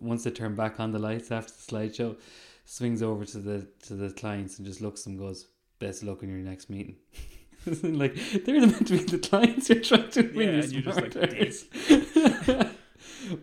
once 0.00 0.24
they 0.24 0.30
turn 0.30 0.54
back 0.54 0.80
on 0.80 0.90
the 0.90 0.98
lights 0.98 1.30
after 1.30 1.52
the 1.52 1.60
slideshow, 1.60 2.16
swings 2.64 3.02
over 3.02 3.24
to 3.24 3.38
the 3.38 3.68
to 3.86 3.94
the 3.94 4.10
clients 4.10 4.58
and 4.58 4.66
just 4.66 4.80
looks 4.80 5.06
and 5.06 5.18
goes, 5.18 5.46
"Best 5.78 6.02
luck 6.02 6.22
in 6.24 6.30
your 6.30 6.38
next 6.38 6.68
meeting." 6.68 6.96
like 7.82 8.16
they're 8.44 8.60
meant 8.60 8.86
to 8.86 8.98
be 8.98 9.04
the 9.04 9.18
clients 9.18 9.68
you're 9.68 9.80
trying 9.80 10.10
to 10.10 10.22
win. 10.34 10.48
Yeah, 10.48 10.62
and 10.62 10.72
you're 10.72 10.82
just 10.82 11.00
like, 11.00 11.14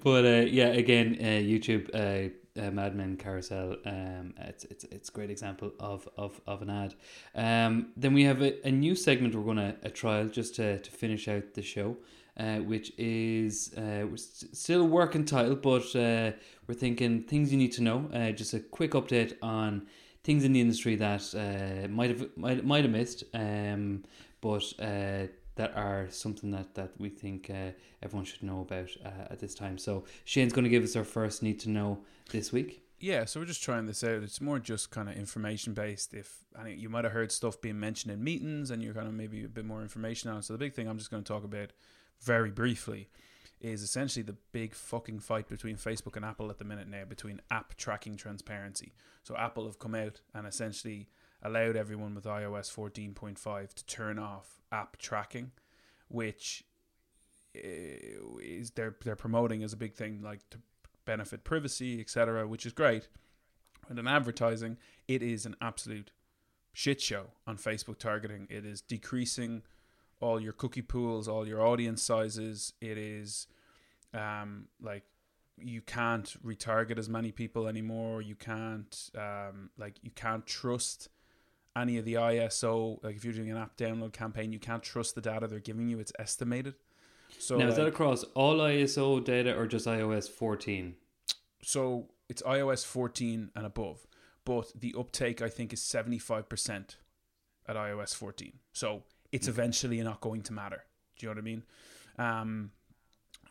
but 0.03 0.25
uh, 0.25 0.45
yeah, 0.47 0.67
again, 0.67 1.17
uh, 1.19 1.41
YouTube, 1.41 1.89
uh, 1.93 2.33
uh, 2.59 2.71
Mad 2.71 2.95
Men 2.95 3.17
Carousel. 3.17 3.77
Um, 3.85 4.33
it's 4.37 4.63
it's 4.65 4.83
it's 4.85 5.09
a 5.09 5.11
great 5.11 5.29
example 5.29 5.71
of 5.79 6.07
of, 6.17 6.39
of 6.47 6.61
an 6.61 6.69
ad. 6.69 6.95
Um, 7.35 7.87
then 7.97 8.13
we 8.13 8.23
have 8.23 8.41
a, 8.41 8.67
a 8.67 8.71
new 8.71 8.95
segment 8.95 9.35
we're 9.35 9.43
gonna 9.43 9.75
a 9.83 9.89
trial 9.89 10.27
just 10.27 10.55
to, 10.55 10.79
to 10.79 10.91
finish 10.91 11.27
out 11.27 11.53
the 11.53 11.61
show. 11.61 11.97
Uh, 12.37 12.57
which 12.57 12.91
is 12.97 13.73
uh, 13.77 14.05
still 14.17 14.81
a 14.81 14.83
working 14.83 15.23
title, 15.23 15.55
but 15.55 15.95
uh, 15.95 16.31
we're 16.67 16.75
thinking 16.75 17.23
things 17.23 17.49
you 17.49 17.57
need 17.57 17.71
to 17.71 17.81
know. 17.81 18.09
Uh, 18.13 18.31
just 18.31 18.53
a 18.53 18.59
quick 18.59 18.91
update 18.91 19.37
on 19.41 19.87
things 20.25 20.43
in 20.43 20.51
the 20.51 20.59
industry 20.59 20.97
that 20.97 21.33
uh, 21.33 21.87
might 21.87 22.09
have 22.09 22.27
might, 22.35 22.65
might 22.65 22.83
have 22.83 22.91
missed, 22.91 23.23
um, 23.33 24.03
but 24.41 24.65
uh, 24.79 25.27
that 25.55 25.75
are 25.75 26.07
something 26.09 26.51
that, 26.51 26.75
that 26.75 26.91
we 26.99 27.09
think 27.09 27.49
uh, 27.49 27.71
everyone 28.03 28.25
should 28.25 28.43
know 28.43 28.61
about 28.61 28.89
uh, 29.03 29.31
at 29.31 29.39
this 29.39 29.55
time. 29.55 29.77
So 29.77 30.03
Shane's 30.25 30.53
going 30.53 30.63
to 30.63 30.69
give 30.69 30.83
us 30.83 30.95
our 30.95 31.03
first 31.03 31.41
need 31.41 31.59
to 31.61 31.69
know 31.69 31.99
this 32.31 32.51
week. 32.51 32.81
Yeah, 32.99 33.25
so 33.25 33.39
we're 33.39 33.45
just 33.45 33.63
trying 33.63 33.85
this 33.85 34.03
out. 34.03 34.23
It's 34.23 34.39
more 34.39 34.57
just 34.57 34.89
kind 34.89 35.09
of 35.09 35.15
information 35.15 35.73
based. 35.73 36.13
If 36.13 36.45
I 36.57 36.69
you 36.69 36.89
might 36.89 37.03
have 37.03 37.13
heard 37.13 37.31
stuff 37.31 37.59
being 37.59 37.79
mentioned 37.79 38.13
in 38.13 38.23
meetings, 38.23 38.71
and 38.71 38.81
you're 38.81 38.93
kind 38.93 39.07
of 39.07 39.13
maybe 39.13 39.43
a 39.43 39.49
bit 39.49 39.65
more 39.65 39.81
information 39.81 40.29
on. 40.29 40.37
it. 40.37 40.45
So 40.45 40.53
the 40.53 40.59
big 40.59 40.73
thing 40.73 40.87
I'm 40.87 40.97
just 40.97 41.11
going 41.11 41.23
to 41.23 41.27
talk 41.27 41.43
about 41.43 41.71
very 42.21 42.51
briefly 42.51 43.09
is 43.59 43.81
essentially 43.81 44.23
the 44.23 44.35
big 44.51 44.73
fucking 44.73 45.19
fight 45.19 45.47
between 45.47 45.75
Facebook 45.75 46.15
and 46.15 46.23
Apple 46.23 46.49
at 46.49 46.57
the 46.57 46.65
minute 46.65 46.87
now 46.87 47.03
between 47.03 47.41
app 47.51 47.75
tracking 47.75 48.15
transparency. 48.15 48.93
So 49.23 49.35
Apple 49.35 49.65
have 49.65 49.79
come 49.79 49.95
out 49.95 50.21
and 50.33 50.45
essentially 50.47 51.07
allowed 51.45 51.75
everyone 51.75 52.15
with 52.15 52.25
iOS 52.25 52.73
14.5 52.73 53.73
to 53.73 53.85
turn 53.85 54.19
off 54.19 54.61
app 54.71 54.97
tracking, 54.97 55.51
which 56.07 56.63
eh, 57.55 57.97
is 58.41 58.71
they're 58.71 58.95
they're 59.03 59.15
promoting 59.15 59.63
as 59.63 59.73
a 59.73 59.77
big 59.77 59.93
thing 59.93 60.21
like 60.21 60.49
to 60.49 60.59
benefit 61.05 61.43
privacy, 61.43 61.99
etc., 61.99 62.47
which 62.47 62.65
is 62.65 62.73
great. 62.73 63.07
And 63.87 63.99
in 63.99 64.07
advertising, 64.07 64.77
it 65.07 65.21
is 65.21 65.45
an 65.45 65.55
absolute 65.61 66.11
shit 66.73 66.99
show 66.99 67.27
on 67.45 67.57
Facebook 67.57 67.99
targeting. 67.99 68.47
It 68.49 68.65
is 68.65 68.81
decreasing 68.81 69.61
all 70.19 70.39
your 70.39 70.53
cookie 70.53 70.81
pools, 70.81 71.27
all 71.27 71.47
your 71.47 71.65
audience 71.65 72.01
sizes. 72.01 72.73
It 72.81 72.97
is 72.97 73.47
um, 74.13 74.67
like 74.81 75.03
you 75.57 75.81
can't 75.81 76.35
retarget 76.43 76.97
as 76.97 77.07
many 77.07 77.31
people 77.31 77.67
anymore. 77.67 78.21
You 78.21 78.35
can't 78.35 79.09
um, 79.15 79.69
like 79.77 79.95
you 80.01 80.11
can't 80.11 80.45
trust 80.45 81.09
any 81.75 81.97
of 81.97 82.05
the 82.05 82.13
iOS. 82.13 83.03
Like 83.03 83.15
if 83.15 83.23
you're 83.23 83.33
doing 83.33 83.51
an 83.51 83.57
app 83.57 83.77
download 83.77 84.13
campaign, 84.13 84.51
you 84.51 84.59
can't 84.59 84.83
trust 84.83 85.15
the 85.15 85.21
data 85.21 85.47
they're 85.47 85.59
giving 85.59 85.89
you. 85.89 85.99
It's 85.99 86.13
estimated. 86.19 86.75
So 87.39 87.57
now, 87.57 87.67
is 87.67 87.75
that 87.75 87.87
across 87.87 88.23
all 88.33 88.57
iOS 88.57 89.25
data 89.25 89.55
or 89.57 89.67
just 89.67 89.87
iOS 89.87 90.29
14? 90.29 90.95
so 91.65 92.09
it's 92.29 92.43
iOS 92.43 92.85
14 92.85 93.49
and 93.55 93.65
above, 93.65 94.05
but 94.45 94.71
the 94.79 94.93
uptake 94.97 95.41
I 95.41 95.49
think 95.49 95.73
is 95.73 95.81
75% 95.81 96.95
at 97.67 97.75
iOS 97.75 98.15
14. 98.15 98.53
So 98.71 99.03
it's 99.31 99.47
eventually 99.47 100.01
not 100.01 100.21
going 100.21 100.43
to 100.43 100.53
matter. 100.53 100.83
Do 101.17 101.25
you 101.25 101.29
know 101.29 101.35
what 101.35 101.41
I 101.41 101.41
mean? 101.41 101.63
Um, 102.17 102.71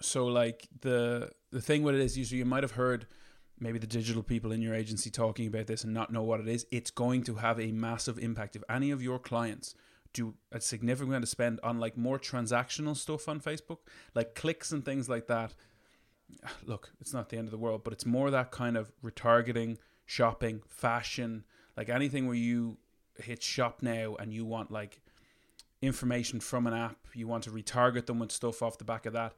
so 0.01 0.27
like 0.27 0.69
the 0.81 1.31
the 1.51 1.61
thing 1.61 1.83
with 1.83 1.95
it 1.95 2.01
is 2.01 2.17
usually 2.17 2.39
you 2.39 2.45
might 2.45 2.63
have 2.63 2.73
heard 2.73 3.07
maybe 3.59 3.79
the 3.79 3.87
digital 3.87 4.23
people 4.23 4.53
in 4.53 4.63
your 4.63 4.75
agency 4.75 5.11
talking 5.11 5.47
about 5.47 5.67
this 5.67 5.85
and 5.85 5.95
not 5.95 6.13
know 6.13 6.23
what 6.23 6.41
it 6.41 6.49
is. 6.49 6.67
It's 6.71 6.91
going 6.91 7.23
to 7.25 7.37
have 7.37 7.61
a 7.61 7.73
massive 7.73 8.19
impact 8.19 8.57
if 8.57 8.65
any 8.69 8.91
of 8.91 9.03
your 9.03 9.19
clients 9.19 9.75
do 10.13 10.35
a 10.53 10.61
significant 10.61 11.11
amount 11.11 11.25
of 11.25 11.29
spend 11.29 11.61
on 11.63 11.81
like 11.81 11.97
more 11.97 12.19
transactional 12.19 12.97
stuff 12.97 13.29
on 13.29 13.41
Facebook, 13.41 13.79
like 14.15 14.35
clicks 14.35 14.71
and 14.71 14.85
things 14.85 15.09
like 15.09 15.27
that 15.27 15.55
look, 16.65 16.93
it's 17.01 17.13
not 17.13 17.29
the 17.29 17.37
end 17.37 17.47
of 17.47 17.53
the 17.53 17.59
world, 17.59 17.83
but 17.85 17.93
it's 17.93 18.07
more 18.07 18.31
that 18.31 18.51
kind 18.51 18.77
of 18.77 18.93
retargeting, 19.03 19.79
shopping, 20.07 20.63
fashion, 20.69 21.45
like 21.77 21.89
anything 21.89 22.27
where 22.27 22.37
you 22.37 22.79
hit 23.17 23.43
shop 23.43 23.83
now 23.83 24.17
and 24.17 24.33
you 24.33 24.45
want 24.45 24.71
like 24.71 25.01
information 25.83 26.41
from 26.41 26.67
an 26.67 26.75
app, 26.75 26.97
you 27.15 27.27
want 27.29 27.45
to 27.45 27.51
retarget 27.51 28.07
them 28.07 28.19
with 28.19 28.33
stuff 28.33 28.63
off 28.63 28.79
the 28.79 28.85
back 28.85 29.07
of 29.07 29.13
that. 29.13 29.35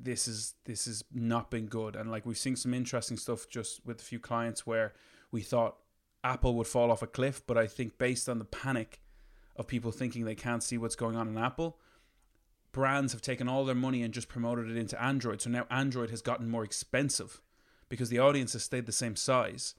This 0.00 0.28
is 0.28 0.54
this 0.64 0.86
has 0.86 1.04
not 1.12 1.50
been 1.50 1.66
good, 1.66 1.96
and 1.96 2.10
like 2.10 2.26
we've 2.26 2.38
seen 2.38 2.56
some 2.56 2.74
interesting 2.74 3.16
stuff 3.16 3.48
just 3.48 3.84
with 3.86 4.00
a 4.00 4.04
few 4.04 4.18
clients 4.18 4.66
where 4.66 4.92
we 5.30 5.40
thought 5.42 5.76
Apple 6.22 6.54
would 6.54 6.66
fall 6.66 6.90
off 6.90 7.02
a 7.02 7.06
cliff, 7.06 7.42
but 7.46 7.56
I 7.56 7.66
think 7.66 7.98
based 7.98 8.28
on 8.28 8.38
the 8.38 8.44
panic 8.44 9.00
of 9.54 9.66
people 9.66 9.92
thinking 9.92 10.24
they 10.24 10.34
can't 10.34 10.62
see 10.62 10.76
what's 10.76 10.96
going 10.96 11.16
on 11.16 11.28
in 11.28 11.38
Apple, 11.38 11.78
brands 12.72 13.12
have 13.12 13.22
taken 13.22 13.48
all 13.48 13.64
their 13.64 13.74
money 13.74 14.02
and 14.02 14.12
just 14.12 14.28
promoted 14.28 14.70
it 14.70 14.76
into 14.76 15.00
Android. 15.02 15.40
So 15.40 15.50
now 15.50 15.66
Android 15.70 16.10
has 16.10 16.20
gotten 16.20 16.48
more 16.48 16.64
expensive 16.64 17.40
because 17.88 18.08
the 18.08 18.18
audience 18.18 18.52
has 18.52 18.64
stayed 18.64 18.86
the 18.86 18.92
same 18.92 19.16
size, 19.16 19.74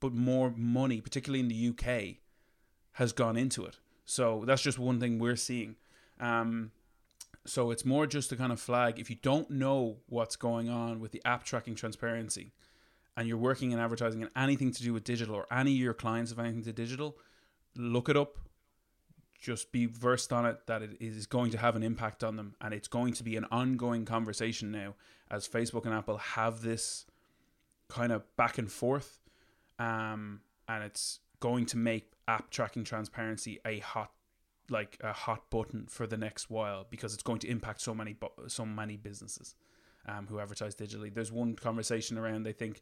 but 0.00 0.12
more 0.12 0.52
money, 0.56 1.00
particularly 1.00 1.40
in 1.40 1.48
the 1.48 1.68
UK, 1.68 2.16
has 2.92 3.12
gone 3.12 3.36
into 3.36 3.64
it. 3.64 3.78
So 4.04 4.44
that's 4.46 4.62
just 4.62 4.78
one 4.78 4.98
thing 4.98 5.18
we're 5.18 5.36
seeing. 5.36 5.76
Um, 6.18 6.72
so 7.50 7.72
it's 7.72 7.84
more 7.84 8.06
just 8.06 8.30
to 8.30 8.36
kind 8.36 8.52
of 8.52 8.60
flag 8.60 8.98
if 8.98 9.10
you 9.10 9.16
don't 9.16 9.50
know 9.50 9.98
what's 10.06 10.36
going 10.36 10.68
on 10.68 11.00
with 11.00 11.10
the 11.10 11.20
app 11.24 11.42
tracking 11.42 11.74
transparency 11.74 12.52
and 13.16 13.26
you're 13.26 13.36
working 13.36 13.72
in 13.72 13.78
advertising 13.78 14.22
and 14.22 14.30
anything 14.36 14.70
to 14.72 14.82
do 14.82 14.92
with 14.92 15.02
digital 15.02 15.34
or 15.34 15.46
any 15.52 15.72
of 15.72 15.78
your 15.78 15.92
clients 15.92 16.30
have 16.30 16.38
anything 16.38 16.62
to 16.62 16.72
digital, 16.72 17.18
look 17.76 18.08
it 18.08 18.16
up, 18.16 18.38
just 19.38 19.72
be 19.72 19.86
versed 19.86 20.32
on 20.32 20.46
it 20.46 20.66
that 20.66 20.80
it 20.82 20.96
is 21.00 21.26
going 21.26 21.50
to 21.50 21.58
have 21.58 21.74
an 21.74 21.82
impact 21.82 22.22
on 22.22 22.36
them 22.36 22.54
and 22.60 22.72
it's 22.72 22.88
going 22.88 23.12
to 23.12 23.24
be 23.24 23.36
an 23.36 23.46
ongoing 23.50 24.04
conversation 24.04 24.70
now 24.70 24.94
as 25.30 25.48
Facebook 25.48 25.84
and 25.84 25.94
Apple 25.94 26.18
have 26.18 26.62
this 26.62 27.04
kind 27.88 28.12
of 28.12 28.22
back 28.36 28.58
and 28.58 28.70
forth 28.70 29.18
um, 29.78 30.40
and 30.68 30.84
it's 30.84 31.18
going 31.40 31.66
to 31.66 31.76
make 31.76 32.12
app 32.28 32.50
tracking 32.50 32.84
transparency 32.84 33.58
a 33.64 33.80
hot 33.80 34.12
like 34.70 34.98
a 35.02 35.12
hot 35.12 35.50
button 35.50 35.86
for 35.88 36.06
the 36.06 36.16
next 36.16 36.50
while 36.50 36.86
because 36.88 37.14
it's 37.14 37.22
going 37.22 37.38
to 37.40 37.48
impact 37.48 37.80
so 37.80 37.94
many 37.94 38.16
so 38.46 38.64
many 38.64 38.96
businesses 38.96 39.54
um, 40.06 40.26
who 40.28 40.38
advertise 40.38 40.74
digitally 40.74 41.12
there's 41.12 41.32
one 41.32 41.54
conversation 41.54 42.16
around 42.16 42.44
they 42.44 42.52
think 42.52 42.80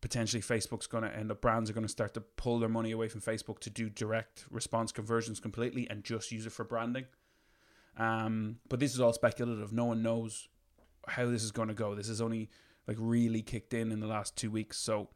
potentially 0.00 0.42
Facebook's 0.42 0.86
going 0.86 1.04
to 1.04 1.14
end 1.14 1.30
up 1.30 1.40
brands 1.40 1.68
are 1.68 1.72
going 1.72 1.86
to 1.86 1.90
start 1.90 2.14
to 2.14 2.20
pull 2.20 2.58
their 2.58 2.68
money 2.68 2.92
away 2.92 3.08
from 3.08 3.20
Facebook 3.20 3.58
to 3.60 3.70
do 3.70 3.88
direct 3.88 4.44
response 4.50 4.92
conversions 4.92 5.40
completely 5.40 5.88
and 5.90 6.04
just 6.04 6.30
use 6.30 6.46
it 6.46 6.52
for 6.52 6.64
branding. 6.64 7.04
Um, 7.96 8.58
but 8.68 8.78
this 8.78 8.94
is 8.94 9.00
all 9.00 9.12
speculative. 9.12 9.72
No 9.72 9.86
one 9.86 10.02
knows 10.02 10.48
how 11.08 11.26
this 11.26 11.42
is 11.42 11.50
going 11.50 11.68
to 11.68 11.74
go. 11.74 11.94
This 11.94 12.08
is 12.08 12.20
only 12.20 12.48
like 12.86 12.96
really 13.00 13.42
kicked 13.42 13.74
in 13.74 13.90
in 13.90 14.00
the 14.00 14.06
last 14.06 14.36
two 14.36 14.50
weeks, 14.50 14.78
so 14.78 15.08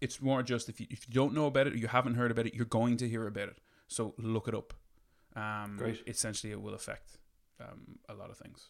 it's 0.00 0.20
more 0.20 0.42
just 0.42 0.68
if 0.68 0.80
you 0.80 0.86
if 0.90 1.06
you 1.06 1.14
don't 1.14 1.32
know 1.32 1.46
about 1.46 1.68
it, 1.68 1.74
or 1.74 1.76
you 1.76 1.86
haven't 1.86 2.14
heard 2.14 2.30
about 2.30 2.46
it, 2.46 2.54
you're 2.54 2.64
going 2.66 2.96
to 2.98 3.08
hear 3.08 3.26
about 3.26 3.48
it. 3.48 3.58
So 3.86 4.14
look 4.18 4.48
it 4.48 4.54
up. 4.54 4.74
Um, 5.36 5.76
Great. 5.78 6.02
Essentially, 6.06 6.52
it 6.52 6.60
will 6.60 6.74
affect 6.74 7.18
um, 7.60 7.98
a 8.08 8.14
lot 8.14 8.30
of 8.30 8.36
things. 8.36 8.68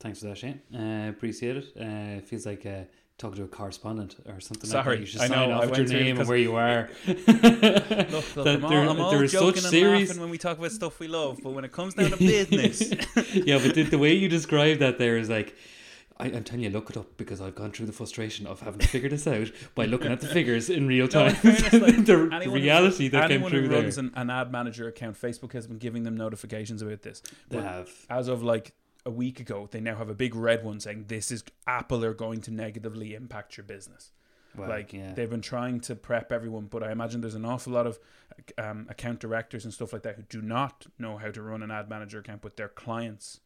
Thanks 0.00 0.20
for 0.20 0.26
that, 0.26 0.38
Shane. 0.38 0.60
Uh, 0.74 1.10
appreciate 1.10 1.56
it. 1.58 1.66
Uh, 1.78 2.20
feels 2.24 2.46
like 2.46 2.64
uh, 2.64 2.84
talking 3.18 3.36
to 3.36 3.44
a 3.44 3.48
correspondent 3.48 4.16
or 4.26 4.40
something 4.40 4.70
like 4.70 4.82
Sorry, 4.84 4.96
that. 4.96 5.00
You 5.00 5.06
should 5.06 5.20
I 5.20 5.26
sign 5.26 5.48
know, 5.50 5.54
off 5.56 5.64
I 5.64 5.66
with 5.66 5.90
your 5.90 6.00
name 6.00 6.18
and 6.18 6.26
where 6.28 6.38
you 6.38 6.56
are. 6.56 6.88
Look, 7.06 7.26
look 7.26 7.34
That 8.34 8.46
I'm 8.48 8.64
all, 8.64 8.70
there- 8.70 8.88
I'm 8.88 9.00
all 9.00 9.10
there 9.10 9.26
joking 9.26 9.56
such 9.56 9.64
and 9.64 9.70
serious- 9.70 10.08
laughing 10.08 10.22
when 10.22 10.30
we 10.30 10.38
talk 10.38 10.56
about 10.58 10.72
stuff 10.72 10.98
we 11.00 11.08
love, 11.08 11.40
but 11.42 11.50
when 11.50 11.64
it 11.66 11.72
comes 11.72 11.92
down 11.94 12.10
to 12.12 12.16
business, 12.18 12.80
yeah, 13.34 13.58
but 13.58 13.74
the, 13.74 13.82
the 13.82 13.98
way 13.98 14.14
you 14.14 14.28
describe 14.30 14.78
that 14.78 14.96
there 14.98 15.18
is 15.18 15.28
like, 15.28 15.54
I, 16.20 16.26
I'm 16.26 16.44
telling 16.44 16.62
you, 16.64 16.70
look 16.70 16.90
it 16.90 16.96
up 16.96 17.16
because 17.16 17.40
I've 17.40 17.54
gone 17.54 17.72
through 17.72 17.86
the 17.86 17.92
frustration 17.92 18.46
of 18.46 18.60
having 18.60 18.80
to 18.80 18.86
figure 18.88 19.08
this 19.08 19.26
out 19.26 19.50
by 19.74 19.86
looking 19.86 20.12
at 20.12 20.20
the 20.20 20.26
figures 20.28 20.70
in 20.70 20.86
real 20.86 21.06
No, 21.06 21.10
time. 21.10 21.28
in 21.28 21.34
fairness, 21.36 21.72
like, 21.72 22.04
the 22.04 22.12
anyone 22.32 22.42
who- 22.42 22.50
reality 22.54 23.08
that 23.08 23.22
came 23.22 23.32
anyone 23.32 23.50
through 23.50 23.62
who 23.62 23.68
there. 23.68 23.82
runs 23.82 23.98
an, 23.98 24.12
an 24.14 24.30
ad 24.30 24.52
manager 24.52 24.86
account, 24.88 25.20
Facebook 25.20 25.52
has 25.52 25.66
been 25.66 25.78
giving 25.78 26.02
them 26.04 26.16
notifications 26.16 26.82
about 26.82 27.02
this. 27.02 27.20
They 27.48 27.56
But 27.56 27.64
have. 27.64 27.90
as 28.08 28.28
of 28.28 28.42
like 28.42 28.72
a 29.06 29.10
week 29.10 29.40
ago, 29.40 29.68
they 29.70 29.80
now 29.80 29.96
have 29.96 30.10
a 30.10 30.14
big 30.14 30.34
red 30.34 30.62
one 30.64 30.78
saying 30.80 31.06
this 31.08 31.32
is 31.32 31.42
Apple 31.66 32.04
are 32.04 32.14
going 32.14 32.40
to 32.42 32.50
negatively 32.50 33.14
impact 33.14 33.56
your 33.56 33.64
business. 33.64 34.12
Like 34.58 34.92
yeah. 34.92 35.12
they've 35.14 35.30
been 35.30 35.42
trying 35.42 35.78
to 35.82 35.94
prep 35.94 36.32
everyone, 36.32 36.66
but 36.66 36.82
I 36.82 36.90
imagine 36.90 37.20
there's 37.20 37.36
an 37.36 37.44
awful 37.44 37.72
lot 37.72 37.86
of 37.86 38.00
um, 38.58 38.86
account 38.90 39.20
directors 39.20 39.64
and 39.64 39.72
stuff 39.72 39.92
like 39.92 40.02
that 40.02 40.16
who 40.16 40.22
do 40.22 40.42
not 40.42 40.86
know 40.98 41.18
how 41.18 41.30
to 41.30 41.40
run 41.40 41.62
an 41.62 41.70
ad 41.70 41.88
manager 41.88 42.18
account, 42.18 42.42
but 42.42 42.56
their 42.56 42.68
clients. 42.68 43.40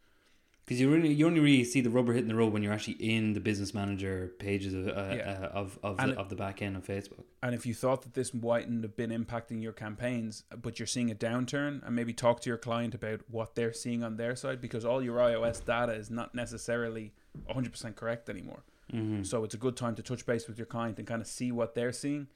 Because 0.65 0.81
you 0.81 0.91
really, 0.91 1.13
you 1.13 1.27
only 1.27 1.41
really 1.41 1.63
see 1.65 1.83
the 1.83 1.91
rubber 1.91 2.15
hitting 2.15 2.29
the 2.29 2.35
road 2.35 2.51
when 2.53 2.63
you're 2.63 2.73
actually 2.73 2.95
in 2.95 3.35
the 3.35 3.41
business 3.41 3.75
manager 3.75 4.33
pages 4.39 4.73
of 4.73 4.89
uh, 4.89 5.15
Yeah. 5.15 5.49
uh, 5.53 5.59
of 5.61 5.79
of 5.83 5.99
the, 5.99 6.09
it- 6.11 6.17
of 6.17 6.31
the 6.31 6.37
back 6.37 6.63
end 6.63 6.75
of 6.77 6.87
Facebook. 6.87 7.25
And 7.43 7.55
if 7.55 7.67
you 7.67 7.75
thought 7.75 8.01
that 8.03 8.15
this 8.15 8.33
mightn't 8.33 8.83
have 8.83 8.97
been 8.97 9.11
impacting 9.11 9.63
your 9.63 9.73
campaigns, 9.75 10.45
but 10.63 10.79
you're 10.79 10.87
seeing 10.87 11.11
a 11.11 11.15
downturn, 11.15 11.85
and 11.87 11.95
maybe 11.95 12.15
talk 12.15 12.41
to 12.41 12.49
your 12.49 12.57
client 12.57 12.95
about 12.95 13.21
what 13.29 13.55
they're 13.57 13.75
seeing 13.75 14.03
on 14.03 14.17
their 14.17 14.35
side, 14.37 14.63
because 14.63 14.87
all 14.87 15.03
your 15.03 15.19
iOS 15.19 15.63
data 15.63 15.93
is 15.93 16.11
not 16.11 16.35
necessarily 16.35 17.13
100% 17.51 17.95
correct 17.97 18.31
anymore. 18.31 18.65
Mm-hmm. 18.93 19.23
So 19.25 19.45
it's 19.45 19.55
a 19.55 19.59
good 19.59 19.77
time 19.77 19.95
to 19.97 20.03
touch 20.03 20.25
base 20.25 20.47
with 20.49 20.57
your 20.57 20.67
client 20.67 20.99
and 20.99 21.07
kind 21.07 21.21
of 21.21 21.27
see 21.29 21.53
what 21.53 21.75
they're 21.75 21.93
seeing, 21.93 22.29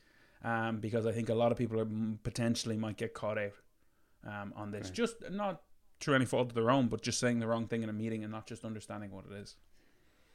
um, 0.44 0.80
because 0.80 1.06
I 1.06 1.12
think 1.12 1.30
a 1.30 1.34
lot 1.34 1.50
of 1.50 1.56
people 1.56 1.80
are 1.80 1.88
potentially 2.22 2.76
might 2.76 2.98
get 2.98 3.14
caught 3.14 3.38
out 3.38 3.52
um, 4.26 4.52
on 4.54 4.70
this. 4.70 4.88
Right. 4.88 4.94
Just 4.94 5.16
not 5.30 5.62
through 6.00 6.14
any 6.14 6.24
fault 6.24 6.48
of 6.48 6.54
their 6.54 6.70
own, 6.70 6.88
but 6.88 7.02
just 7.02 7.18
saying 7.18 7.40
the 7.40 7.46
wrong 7.46 7.66
thing 7.66 7.82
in 7.82 7.88
a 7.88 7.92
meeting 7.92 8.22
and 8.22 8.32
not 8.32 8.46
just 8.46 8.64
understanding 8.64 9.10
what 9.10 9.24
it 9.30 9.32
is. 9.32 9.56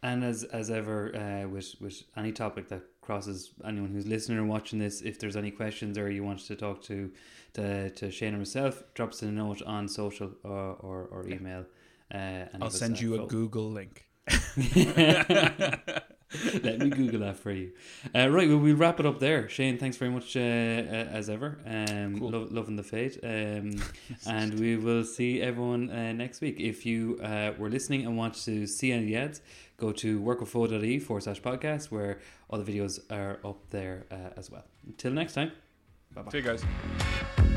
And 0.02 0.24
as 0.24 0.44
as 0.44 0.70
ever, 0.70 1.16
uh, 1.16 1.48
with 1.48 1.76
with 1.80 2.04
any 2.18 2.34
topic 2.34 2.68
that 2.68 2.82
crosses 3.00 3.52
anyone 3.66 3.90
who's 3.90 4.06
listening 4.06 4.38
or 4.38 4.46
watching 4.46 4.78
this, 4.80 5.02
if 5.02 5.18
there's 5.18 5.38
any 5.38 5.50
questions 5.50 5.98
or 5.98 6.12
you 6.12 6.24
want 6.26 6.40
to 6.40 6.56
talk 6.58 6.82
to 6.84 7.10
to, 7.54 7.90
to 7.90 8.12
Shane 8.12 8.36
or 8.36 8.40
myself, 8.40 8.84
drop 8.96 9.12
us 9.12 9.22
a 9.22 9.28
note 9.32 9.62
on 9.62 9.88
social 9.88 10.32
or 10.44 10.76
or, 10.82 11.06
or 11.06 11.28
email. 11.30 11.66
Uh, 12.14 12.46
I'll 12.62 12.70
send 12.70 13.00
you 13.00 13.24
a 13.24 13.28
Google 13.28 13.72
link. 13.72 14.06
Let 16.64 16.80
me 16.80 16.90
Google 16.90 17.20
that 17.22 17.38
for 17.38 17.52
you. 17.52 17.72
Uh, 18.16 18.30
right, 18.30 18.48
well, 18.50 18.58
we'll 18.58 18.76
wrap 18.76 19.00
it 19.00 19.06
up 19.06 19.20
there. 19.20 19.48
Shane, 19.50 19.78
thanks 19.78 19.98
very 19.98 20.12
much 20.12 20.36
uh, 20.36 20.40
uh, 20.40 20.44
as 20.44 21.30
ever. 21.30 21.60
Um, 21.66 22.20
Cool. 22.20 22.30
lo- 22.32 22.48
loving 22.50 22.76
the 22.76 22.84
fate. 22.84 23.20
Um, 23.24 23.76
and 24.28 24.60
we 24.60 24.78
will 24.78 25.04
see 25.04 25.42
everyone 25.42 25.90
uh, 25.90 26.12
next 26.14 26.42
week. 26.42 26.60
If 26.60 26.86
you 26.86 27.20
uh, 27.22 27.54
were 27.58 27.70
listening 27.70 28.06
and 28.06 28.18
want 28.18 28.34
to 28.46 28.66
see 28.68 28.92
any 28.92 29.04
of 29.04 29.08
the 29.08 29.16
ads, 29.18 29.42
go 29.78 29.92
to 29.92 30.20
workwithfo.e 30.20 31.00
forward 31.00 31.24
slash 31.24 31.42
podcast 31.42 31.92
where 31.92 32.20
all 32.50 32.60
the 32.60 32.72
videos 32.72 33.00
are 33.12 33.40
up 33.48 33.70
there 33.70 34.06
uh, 34.12 34.16
as 34.38 34.50
well. 34.50 34.64
Until 34.88 35.12
next 35.12 35.34
time. 35.34 35.52
Bye 36.14 36.22
bye. 36.24 36.32
See 36.32 36.38
you 36.38 36.44
guys. 36.44 37.53